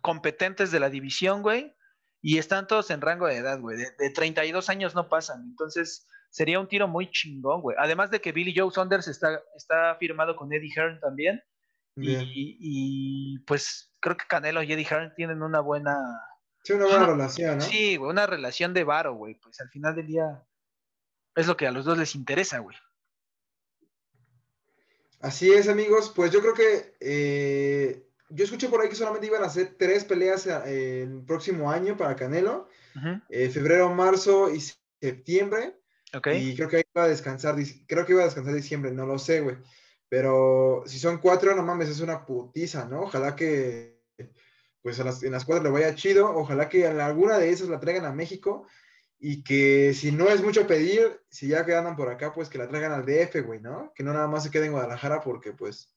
[0.00, 1.76] competentes de la división, güey.
[2.22, 3.76] Y están todos en rango de edad, güey.
[3.76, 5.42] De, 32 años no pasan.
[5.42, 7.76] Entonces, sería un tiro muy chingón, güey.
[7.78, 11.42] Además de que Billy Joe Saunders está, está firmado con Eddie Hearn también.
[11.96, 12.16] Y,
[12.58, 15.98] y, pues creo que Canelo y Eddie Hearn tienen una buena.
[16.64, 17.62] Sí, una buena relación, ¿no?
[17.62, 19.34] Sí, güey, una relación de varo, güey.
[19.34, 20.42] Pues al final del día
[21.34, 22.76] es lo que a los dos les interesa, güey.
[25.20, 26.12] Así es, amigos.
[26.14, 30.04] Pues yo creo que eh, yo escuché por ahí que solamente iban a hacer tres
[30.04, 32.68] peleas eh, el próximo año para Canelo.
[33.28, 34.60] Eh, febrero, marzo y
[35.00, 35.78] septiembre.
[36.34, 39.40] Y creo que iba a descansar, creo que iba a descansar diciembre, no lo sé,
[39.40, 39.56] güey.
[40.08, 43.02] Pero si son cuatro, no mames, es una putiza, ¿no?
[43.02, 44.02] Ojalá que,
[44.82, 46.36] pues en las cuatro le vaya chido.
[46.36, 48.66] Ojalá que en alguna de esas la traigan a México.
[49.24, 52.58] Y que si no es mucho pedir, si ya que andan por acá, pues que
[52.58, 53.92] la traigan al DF, güey, ¿no?
[53.94, 55.94] Que no nada más se quede en Guadalajara porque, pues,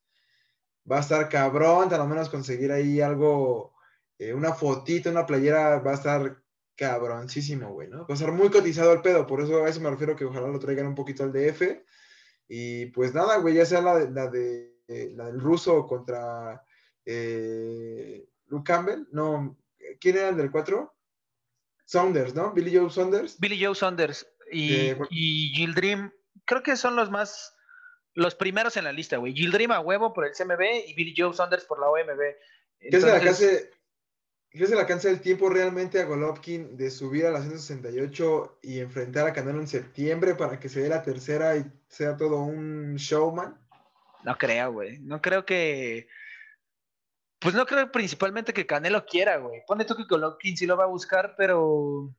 [0.89, 3.73] va a estar cabrón, tal menos conseguir ahí algo,
[4.19, 6.37] eh, una fotita, una playera, va a estar
[6.75, 8.01] cabroncísimo, güey, ¿no?
[8.01, 10.47] Va a estar muy cotizado el pedo, por eso a eso me refiero que ojalá
[10.49, 11.83] lo traigan un poquito al DF.
[12.47, 14.75] Y pues nada, güey, ya sea la, de,
[15.15, 16.63] la del ruso contra
[17.03, 19.57] eh, Luke Campbell, no,
[19.99, 20.94] ¿quién era el del 4?
[21.85, 22.51] Saunders, ¿no?
[22.51, 23.39] Billy Joe Saunders.
[23.39, 26.11] Billy Joe Saunders y, y Jill Dream,
[26.45, 27.55] creo que son los más
[28.13, 29.33] los primeros en la lista, güey.
[29.33, 32.19] Dream a huevo por el CMB y Billy Joe Saunders por la OMB.
[32.79, 33.71] ¿Qué se le alcance,
[34.49, 39.27] ¿Qué se alcance el tiempo realmente a Golovkin de subir a la 168 y enfrentar
[39.27, 43.59] a Canelo en septiembre para que se dé la tercera y sea todo un showman?
[44.23, 44.99] No creo, güey.
[44.99, 46.07] No creo que.
[47.45, 49.61] Pues no creo principalmente que Canelo quiera, güey.
[49.67, 52.11] Pone tú que Golovkin sí lo va a buscar, pero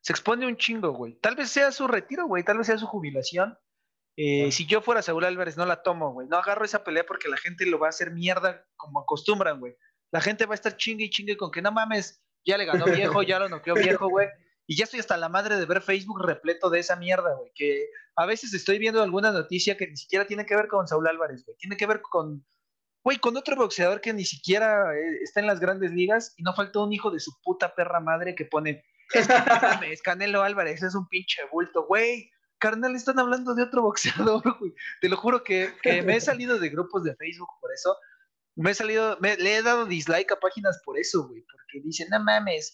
[0.00, 1.14] se expone un chingo, güey.
[1.14, 2.44] Tal vez sea su retiro, güey.
[2.44, 3.58] Tal vez sea su jubilación.
[4.16, 6.28] Eh, si yo fuera Saúl Álvarez, no la tomo, güey.
[6.28, 9.74] No agarro esa pelea porque la gente lo va a hacer mierda como acostumbran, güey.
[10.12, 12.84] La gente va a estar chingue y chingue con que no mames, ya le ganó
[12.84, 14.28] viejo, ya lo noqueó viejo, güey.
[14.68, 17.50] Y ya estoy hasta la madre de ver Facebook repleto de esa mierda, güey.
[17.56, 21.08] Que a veces estoy viendo alguna noticia que ni siquiera tiene que ver con Saúl
[21.08, 21.56] Álvarez, güey.
[21.56, 22.46] Tiene que ver con,
[23.04, 26.54] güey, con otro boxeador que ni siquiera eh, está en las grandes ligas y no
[26.54, 28.84] falta un hijo de su puta perra madre que pone,
[29.90, 32.30] es Canelo Álvarez, es un pinche bulto, güey
[32.62, 34.72] carnal, están hablando de otro boxeador, güey.
[35.00, 35.74] Te lo juro que,
[36.06, 37.96] me he salido de grupos de Facebook por eso.
[38.54, 41.42] Me he salido, le he dado dislike a páginas por eso, güey.
[41.42, 42.72] Porque dicen, no mames.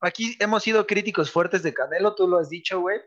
[0.00, 3.00] Aquí hemos sido críticos fuertes de Canelo, tú lo has dicho, güey.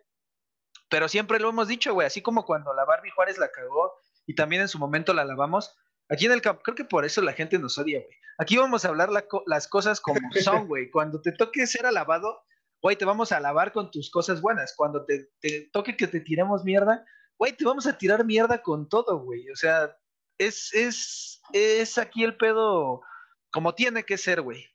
[0.90, 2.08] Pero siempre lo hemos dicho, güey.
[2.08, 3.94] Así como cuando la Barbie Juárez la cagó
[4.28, 5.74] y también en su momento la lavamos.
[6.12, 8.18] Aquí en el campo, creo que por eso la gente nos odia, güey.
[8.38, 9.10] Aquí vamos a hablar
[9.46, 10.92] las cosas como son, güey.
[10.92, 12.44] Cuando te toque ser alabado,
[12.82, 14.74] güey, te vamos a alabar con tus cosas buenas.
[14.76, 15.30] Cuando te,
[15.72, 17.06] toque que te tiremos mierda,
[17.38, 19.50] güey, te vamos a tirar mierda con todo, güey.
[19.52, 19.98] O sea,
[20.38, 23.02] es, es, es aquí el pedo
[23.50, 24.66] como tiene que ser, güey.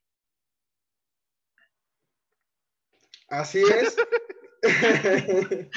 [3.29, 3.96] Así es.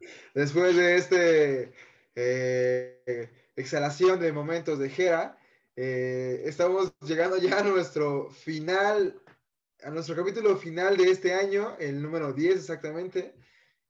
[0.34, 1.74] Después de este
[2.16, 5.38] eh, exhalación de momentos de Jera,
[5.76, 9.20] eh, estamos llegando ya a nuestro final
[9.84, 13.34] a nuestro capítulo final de este año, el número 10 exactamente.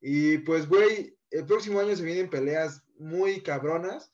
[0.01, 4.13] Y pues, güey, el próximo año se vienen peleas muy cabronas.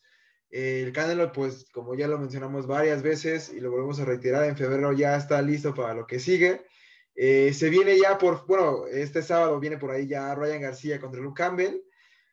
[0.50, 4.56] El Canelo, pues, como ya lo mencionamos varias veces y lo volvemos a reiterar, en
[4.56, 6.66] febrero ya está listo para lo que sigue.
[7.14, 11.20] Eh, se viene ya por, bueno, este sábado viene por ahí ya Ryan García contra
[11.20, 11.82] Luke Campbell.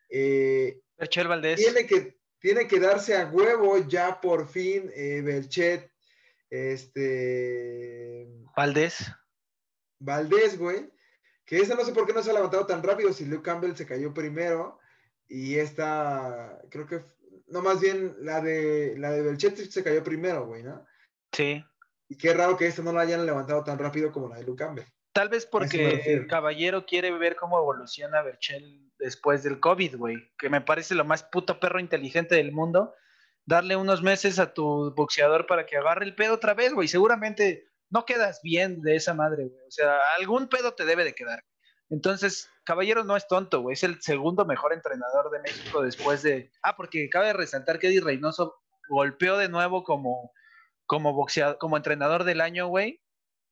[0.10, 0.82] Eh,
[1.28, 1.58] Valdés.
[1.58, 5.92] Tiene que, tiene que darse a huevo ya por fin eh, Belchet,
[6.50, 8.28] este...
[8.56, 9.12] Valdés.
[10.00, 10.92] Valdés, güey,
[11.46, 13.76] que esa no sé por qué no se ha levantado tan rápido si Luke Campbell
[13.76, 14.80] se cayó primero
[15.28, 17.04] y esta, creo que,
[17.48, 20.86] no, más bien la de, la de Belchet se cayó primero, güey, ¿no?
[21.32, 21.64] Sí.
[22.10, 24.64] Y qué raro que esta no la hayan levantado tan rápido como la de Luke
[24.64, 24.86] Campbell.
[25.18, 30.32] Tal vez porque el caballero quiere ver cómo evoluciona Berchel después del COVID, güey.
[30.38, 32.94] Que me parece lo más puto perro inteligente del mundo.
[33.44, 36.88] Darle unos meses a tu boxeador para que agarre el pedo otra vez, güey.
[36.88, 39.66] Seguramente no quedas bien de esa madre, güey.
[39.68, 41.44] O sea, algún pedo te debe de quedar.
[41.90, 43.74] Entonces, Caballero no es tonto, güey.
[43.74, 46.52] Es el segundo mejor entrenador de México después de.
[46.62, 50.32] Ah, porque cabe resaltar que Eddie Reynoso golpeó de nuevo como,
[50.86, 53.02] como boxeador, como entrenador del año, güey.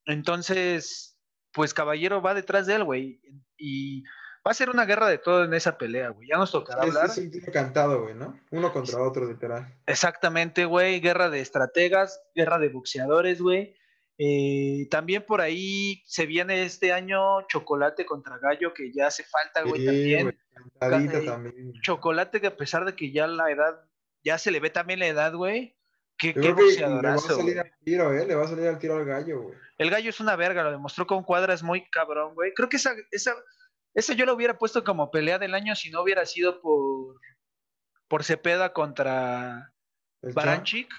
[0.06, 1.15] Entonces,
[1.56, 3.22] pues Caballero va detrás de él, güey.
[3.58, 4.04] Y
[4.46, 6.28] va a ser una guerra de todo en esa pelea, güey.
[6.28, 7.10] Ya nos tocará hablar.
[7.18, 8.38] Un cantado, güey, ¿no?
[8.52, 9.74] Uno contra otro, literal.
[9.86, 11.00] Exactamente, güey.
[11.00, 13.74] Guerra de estrategas, guerra de boxeadores, güey.
[14.18, 19.64] Eh, también por ahí se viene este año Chocolate contra Gallo, que ya hace falta,
[19.64, 20.38] güey, también.
[20.80, 21.74] también.
[21.82, 23.82] Chocolate que a pesar de que ya la edad,
[24.24, 25.75] ya se le ve también la edad, güey.
[26.18, 28.96] Qué, qué le va a salir al tiro, eh, le va a salir al tiro
[28.96, 29.56] al gallo, güey.
[29.78, 32.54] El gallo es una verga, lo demostró con cuadras muy cabrón, güey.
[32.54, 33.36] Creo que esa, esa,
[33.94, 37.20] Eso yo lo hubiera puesto como pelea del año si no hubiera sido por,
[38.08, 39.74] por Cepeda contra
[40.22, 40.90] Baranchik.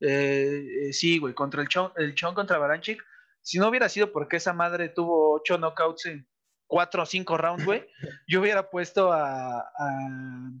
[0.00, 3.02] Eh, eh, sí, güey, contra el Chon, el Chon contra Baranchik.
[3.42, 6.28] Si no hubiera sido porque esa madre tuvo ocho knockouts en
[6.70, 7.84] cuatro o cinco rounds, güey,
[8.28, 9.72] yo hubiera puesto a,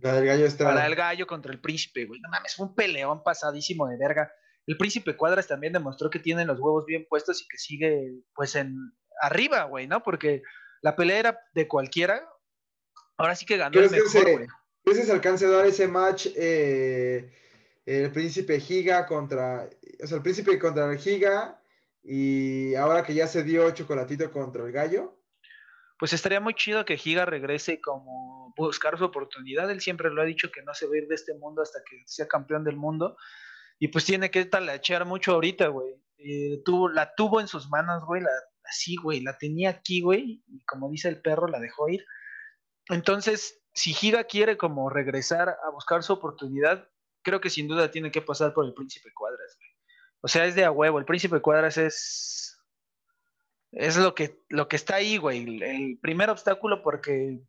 [0.00, 2.20] gallo para el gallo contra el príncipe, güey.
[2.20, 4.30] No mames, fue un peleón pasadísimo de verga.
[4.66, 8.56] El príncipe Cuadras también demostró que tiene los huevos bien puestos y que sigue, pues,
[8.56, 8.76] en
[9.22, 10.02] arriba, güey, ¿no?
[10.02, 10.42] Porque
[10.82, 12.28] la pelea era de cualquiera.
[13.16, 14.46] Ahora sí que ganó el mejor, güey.
[14.82, 17.32] ¿Crees se alcance a dar ese match eh,
[17.86, 19.68] el príncipe Giga contra,
[20.02, 21.62] o sea, el príncipe contra el Giga
[22.02, 25.19] y ahora que ya se dio chocolatito contra el gallo?
[26.00, 29.70] Pues estaría muy chido que Giga regrese como buscar su oportunidad.
[29.70, 31.80] Él siempre lo ha dicho que no se va a ir de este mundo hasta
[31.88, 33.18] que sea campeón del mundo.
[33.78, 35.94] Y pues tiene que talachear mucho ahorita, güey.
[36.16, 38.22] Eh, tuvo, la tuvo en sus manos, güey.
[38.22, 38.30] La,
[38.64, 39.20] así, güey.
[39.20, 40.42] La tenía aquí, güey.
[40.48, 42.02] Y como dice el perro, la dejó ir.
[42.88, 46.88] Entonces, si Giga quiere como regresar a buscar su oportunidad,
[47.20, 49.68] creo que sin duda tiene que pasar por el Príncipe Cuadras, güey.
[50.22, 50.98] O sea, es de a huevo.
[50.98, 52.49] El Príncipe Cuadras es
[53.72, 55.62] es lo que, lo que está ahí, güey.
[55.62, 57.40] El, primer obstáculo porque,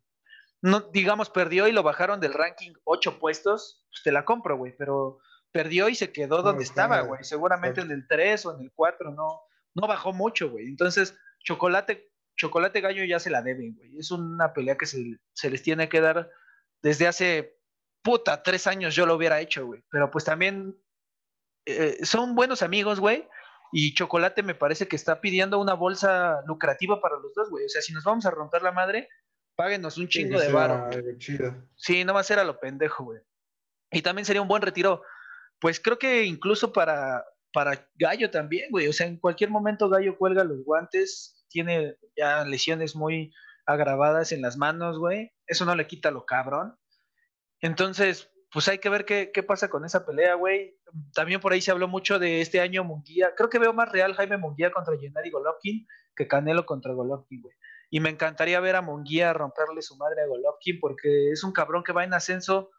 [0.60, 4.74] no, digamos, perdió y lo bajaron del ranking ocho puestos, pues te la compro, güey,
[4.76, 5.18] pero
[5.50, 7.24] perdió y se quedó donde estaba, güey.
[7.24, 9.40] Seguramente en el 3 o en el 4 no,
[9.74, 10.66] no bajó mucho, güey.
[10.66, 13.98] Entonces, Chocolate, Chocolate Gallo ya se la deben, güey.
[13.98, 16.30] Es una pelea que se, se les tiene que dar
[16.82, 17.58] desde hace,
[18.02, 19.84] puta, tres años yo lo hubiera hecho, güey.
[19.90, 20.76] Pero pues también
[21.66, 23.28] eh, son buenos amigos, güey
[23.72, 27.64] y Chocolate me parece que está pidiendo una bolsa lucrativa para los dos, güey.
[27.64, 29.08] O sea, si nos vamos a romper la madre,
[29.56, 30.90] páguenos un chingo de varo.
[31.76, 33.20] Sí, no va a ser a lo pendejo, güey.
[33.90, 35.02] Y también sería un buen retiro.
[35.58, 38.88] Pues creo que incluso para, para Gallo también, güey.
[38.88, 43.32] O sea, en cualquier momento Gallo cuelga los guantes, tiene ya lesiones muy
[43.64, 45.32] agravadas en las manos, güey.
[45.46, 46.76] Eso no le quita lo cabrón.
[47.60, 50.76] Entonces, pues hay que ver qué, pasa con esa pelea, güey.
[51.14, 53.32] También por ahí se habló mucho de este año Munguía.
[53.34, 57.56] Creo que veo más real Jaime Munguía contra Gennady Golovkin que Canelo contra Golovkin, güey.
[57.88, 61.82] Y me encantaría ver a Munguía romperle su madre a Golovkin porque es un cabrón
[61.82, 62.70] que va en ascenso,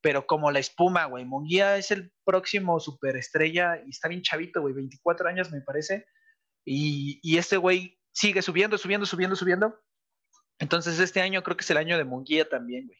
[0.00, 1.26] pero como la espuma, güey.
[1.26, 4.72] Munguía es el próximo superestrella y está bien chavito, güey.
[4.72, 6.06] 24 años me parece.
[6.64, 9.78] Y, y este güey sigue subiendo, subiendo, subiendo, subiendo.
[10.58, 12.98] Entonces este año creo que es el año de Munguía también, güey.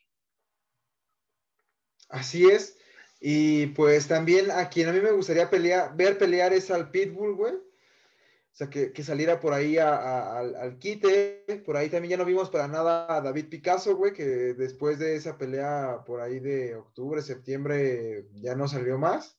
[2.08, 2.78] Así es.
[3.20, 7.34] Y pues también a quien a mí me gustaría pelear, ver pelear es al Pitbull,
[7.34, 7.54] güey.
[7.54, 11.44] O sea, que, saliera por ahí al, quite.
[11.64, 15.14] Por ahí también ya no vimos para nada a David Picasso, güey, que después de
[15.14, 19.38] esa pelea por ahí de octubre, septiembre, ya no salió más.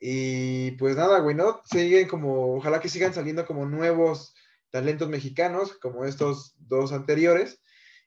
[0.00, 1.60] Y pues nada, güey, ¿no?
[1.64, 4.34] Siguen como, ojalá que sigan saliendo como nuevos
[4.70, 7.60] talentos mexicanos, como estos dos anteriores.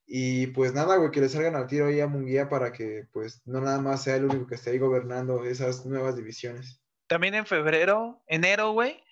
[0.10, 3.42] Y pues nada, güey, que le salgan al tiro ahí a Munguía para que pues
[3.46, 6.82] no nada más sea el único que esté ahí gobernando esas nuevas divisiones.
[7.08, 9.04] También en febrero, enero, güey,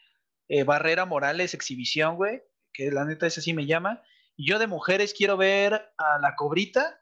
[0.47, 2.41] eh, Barrera Morales, exhibición, güey,
[2.71, 4.01] que la neta es así me llama.
[4.37, 6.97] Yo de mujeres quiero ver a la Cobrita,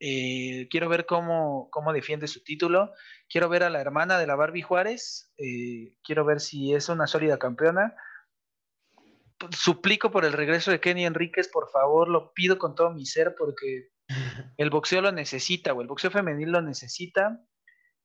[0.00, 2.92] eh, quiero ver cómo, cómo defiende su título,
[3.28, 7.06] quiero ver a la hermana de la Barbie Juárez, eh, quiero ver si es una
[7.06, 7.94] sólida campeona
[9.50, 13.34] suplico por el regreso de Kenny Enríquez, por favor, lo pido con todo mi ser
[13.36, 13.90] porque
[14.56, 17.44] el boxeo lo necesita, o el boxeo femenil lo necesita.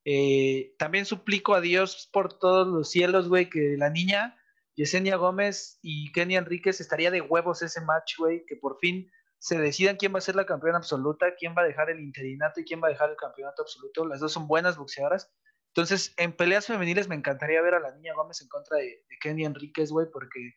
[0.05, 4.37] Eh, también suplico a Dios por todos los cielos, güey, que la niña
[4.75, 9.57] Yesenia Gómez y Kenny Enríquez estaría de huevos ese match, güey, que por fin se
[9.59, 12.63] decidan quién va a ser la campeona absoluta, quién va a dejar el interinato y
[12.63, 14.05] quién va a dejar el campeonato absoluto.
[14.05, 15.31] Las dos son buenas boxeadoras.
[15.69, 19.17] Entonces, en peleas femeniles me encantaría ver a la niña Gómez en contra de, de
[19.19, 20.53] Kenny Enríquez, güey, porque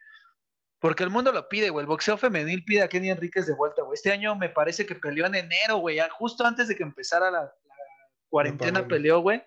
[0.81, 1.85] porque el mundo lo pide, güey.
[1.85, 3.95] El boxeo femenil pide a Kenny Enríquez de vuelta, güey.
[3.95, 5.99] Este año me parece que peleó en enero, güey.
[6.11, 7.53] Justo antes de que empezara la,
[8.31, 9.43] cuarentena peleó, güey.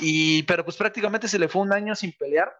[0.00, 2.56] Y, pero pues prácticamente se le fue un año sin pelear.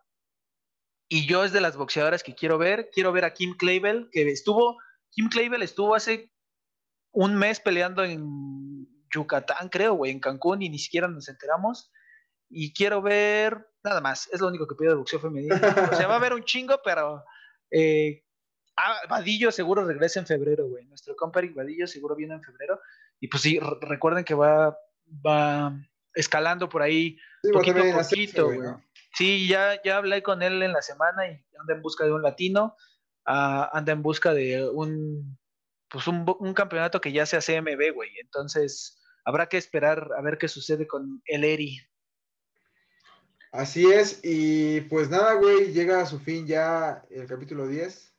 [1.08, 2.90] Y yo es de las boxeadoras que quiero ver.
[2.92, 4.76] Quiero ver a Kim Clavel, que estuvo,
[5.10, 6.30] Kim Clavel estuvo hace
[7.12, 11.90] un mes peleando en Yucatán, creo, güey, en Cancún, y ni siquiera nos enteramos.
[12.50, 15.54] Y quiero ver, nada más, es lo único que pido de boxeo femenino.
[15.92, 17.24] O sea, va a haber un chingo, pero
[17.70, 18.22] eh,
[18.76, 20.84] ah, Vadillo seguro regresa en febrero, güey.
[20.86, 22.80] Nuestro compadre Vadillo seguro viene en febrero.
[23.20, 24.76] Y pues sí, recuerden que va,
[25.24, 25.72] va
[26.14, 27.18] escalando por ahí
[27.52, 28.70] poquito a poquito, güey.
[29.14, 32.22] Sí, ya, ya hablé con él en la semana y anda en busca de un
[32.22, 32.76] latino,
[33.24, 35.38] ah, anda en busca de un,
[35.88, 38.10] pues un, un, campeonato que ya sea CMB, güey.
[38.20, 41.78] Entonces, habrá que esperar a ver qué sucede con el Eri.
[43.56, 48.14] Así es, y pues nada, güey, llega a su fin ya el capítulo 10.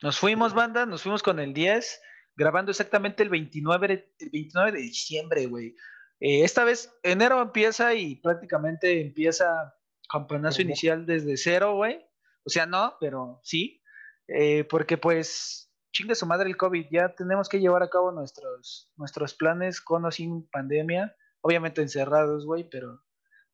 [0.00, 2.00] Nos fuimos, banda, nos fuimos con el 10,
[2.36, 5.74] grabando exactamente el 29 de, el 29 de diciembre, güey.
[6.20, 9.74] Eh, esta vez enero empieza y prácticamente empieza
[10.08, 12.00] campanazo inicial desde cero, güey.
[12.44, 13.82] O sea, no, pero sí.
[14.28, 18.92] Eh, porque pues, chingue su madre el COVID, ya tenemos que llevar a cabo nuestros,
[18.96, 21.16] nuestros planes con o sin pandemia.
[21.40, 23.02] Obviamente encerrados, güey, pero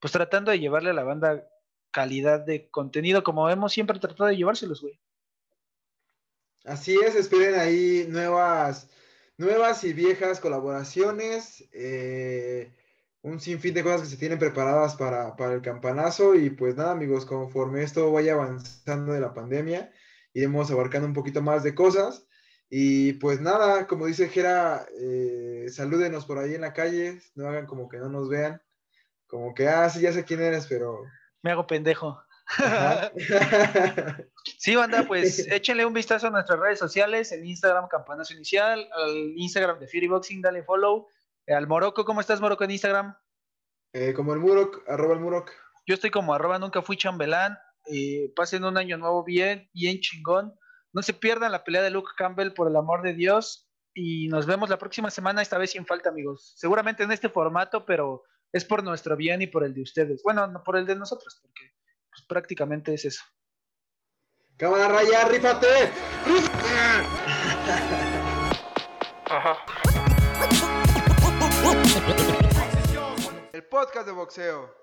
[0.01, 1.46] pues tratando de llevarle a la banda
[1.90, 5.01] calidad de contenido como hemos siempre tratado de llevárselos, güey.
[6.64, 8.88] Así es, esperen ahí nuevas,
[9.38, 12.74] nuevas y viejas colaboraciones, eh,
[13.22, 17.24] un sinfín de cosas que se tienen preparadas para, el campanazo y pues nada amigos,
[17.24, 19.90] conforme esto vaya avanzando de la pandemia,
[20.34, 22.26] iremos abarcando un poquito más de cosas
[22.68, 27.66] y pues nada, como dice Jera, eh, salúdenos por ahí en la calle, no hagan
[27.66, 28.62] como que no nos vean,
[29.30, 31.04] como que, ah, sí, ya sé quién eres, pero...
[31.42, 32.20] Me hago pendejo.
[34.58, 39.32] sí, banda, pues échenle un vistazo a nuestras redes sociales, en Instagram Campanazo Inicial, al
[39.36, 41.06] Instagram de Fury Boxing, dale follow.
[41.46, 43.16] Eh, al Morocco, ¿cómo estás, Morocco, en Instagram?
[43.92, 45.52] Eh, como el Muroc, arroba el Muroc.
[45.86, 47.56] Yo estoy como arroba nunca fui chambelán.
[47.86, 50.54] Eh, pasen un año nuevo bien, bien chingón.
[50.92, 53.68] No se pierdan la pelea de Luke Campbell, por el amor de Dios.
[53.94, 56.52] Y nos vemos la próxima semana, esta vez sin falta, amigos.
[56.56, 60.22] Seguramente en este formato, pero es por nuestro bien y por el de ustedes.
[60.22, 61.74] Bueno, no por el de nosotros, porque
[62.11, 63.22] pues prácticamente es eso.
[64.57, 65.90] Cámara raya, rífate.
[69.26, 69.57] Ajá.
[73.53, 74.74] El podcast de boxeo.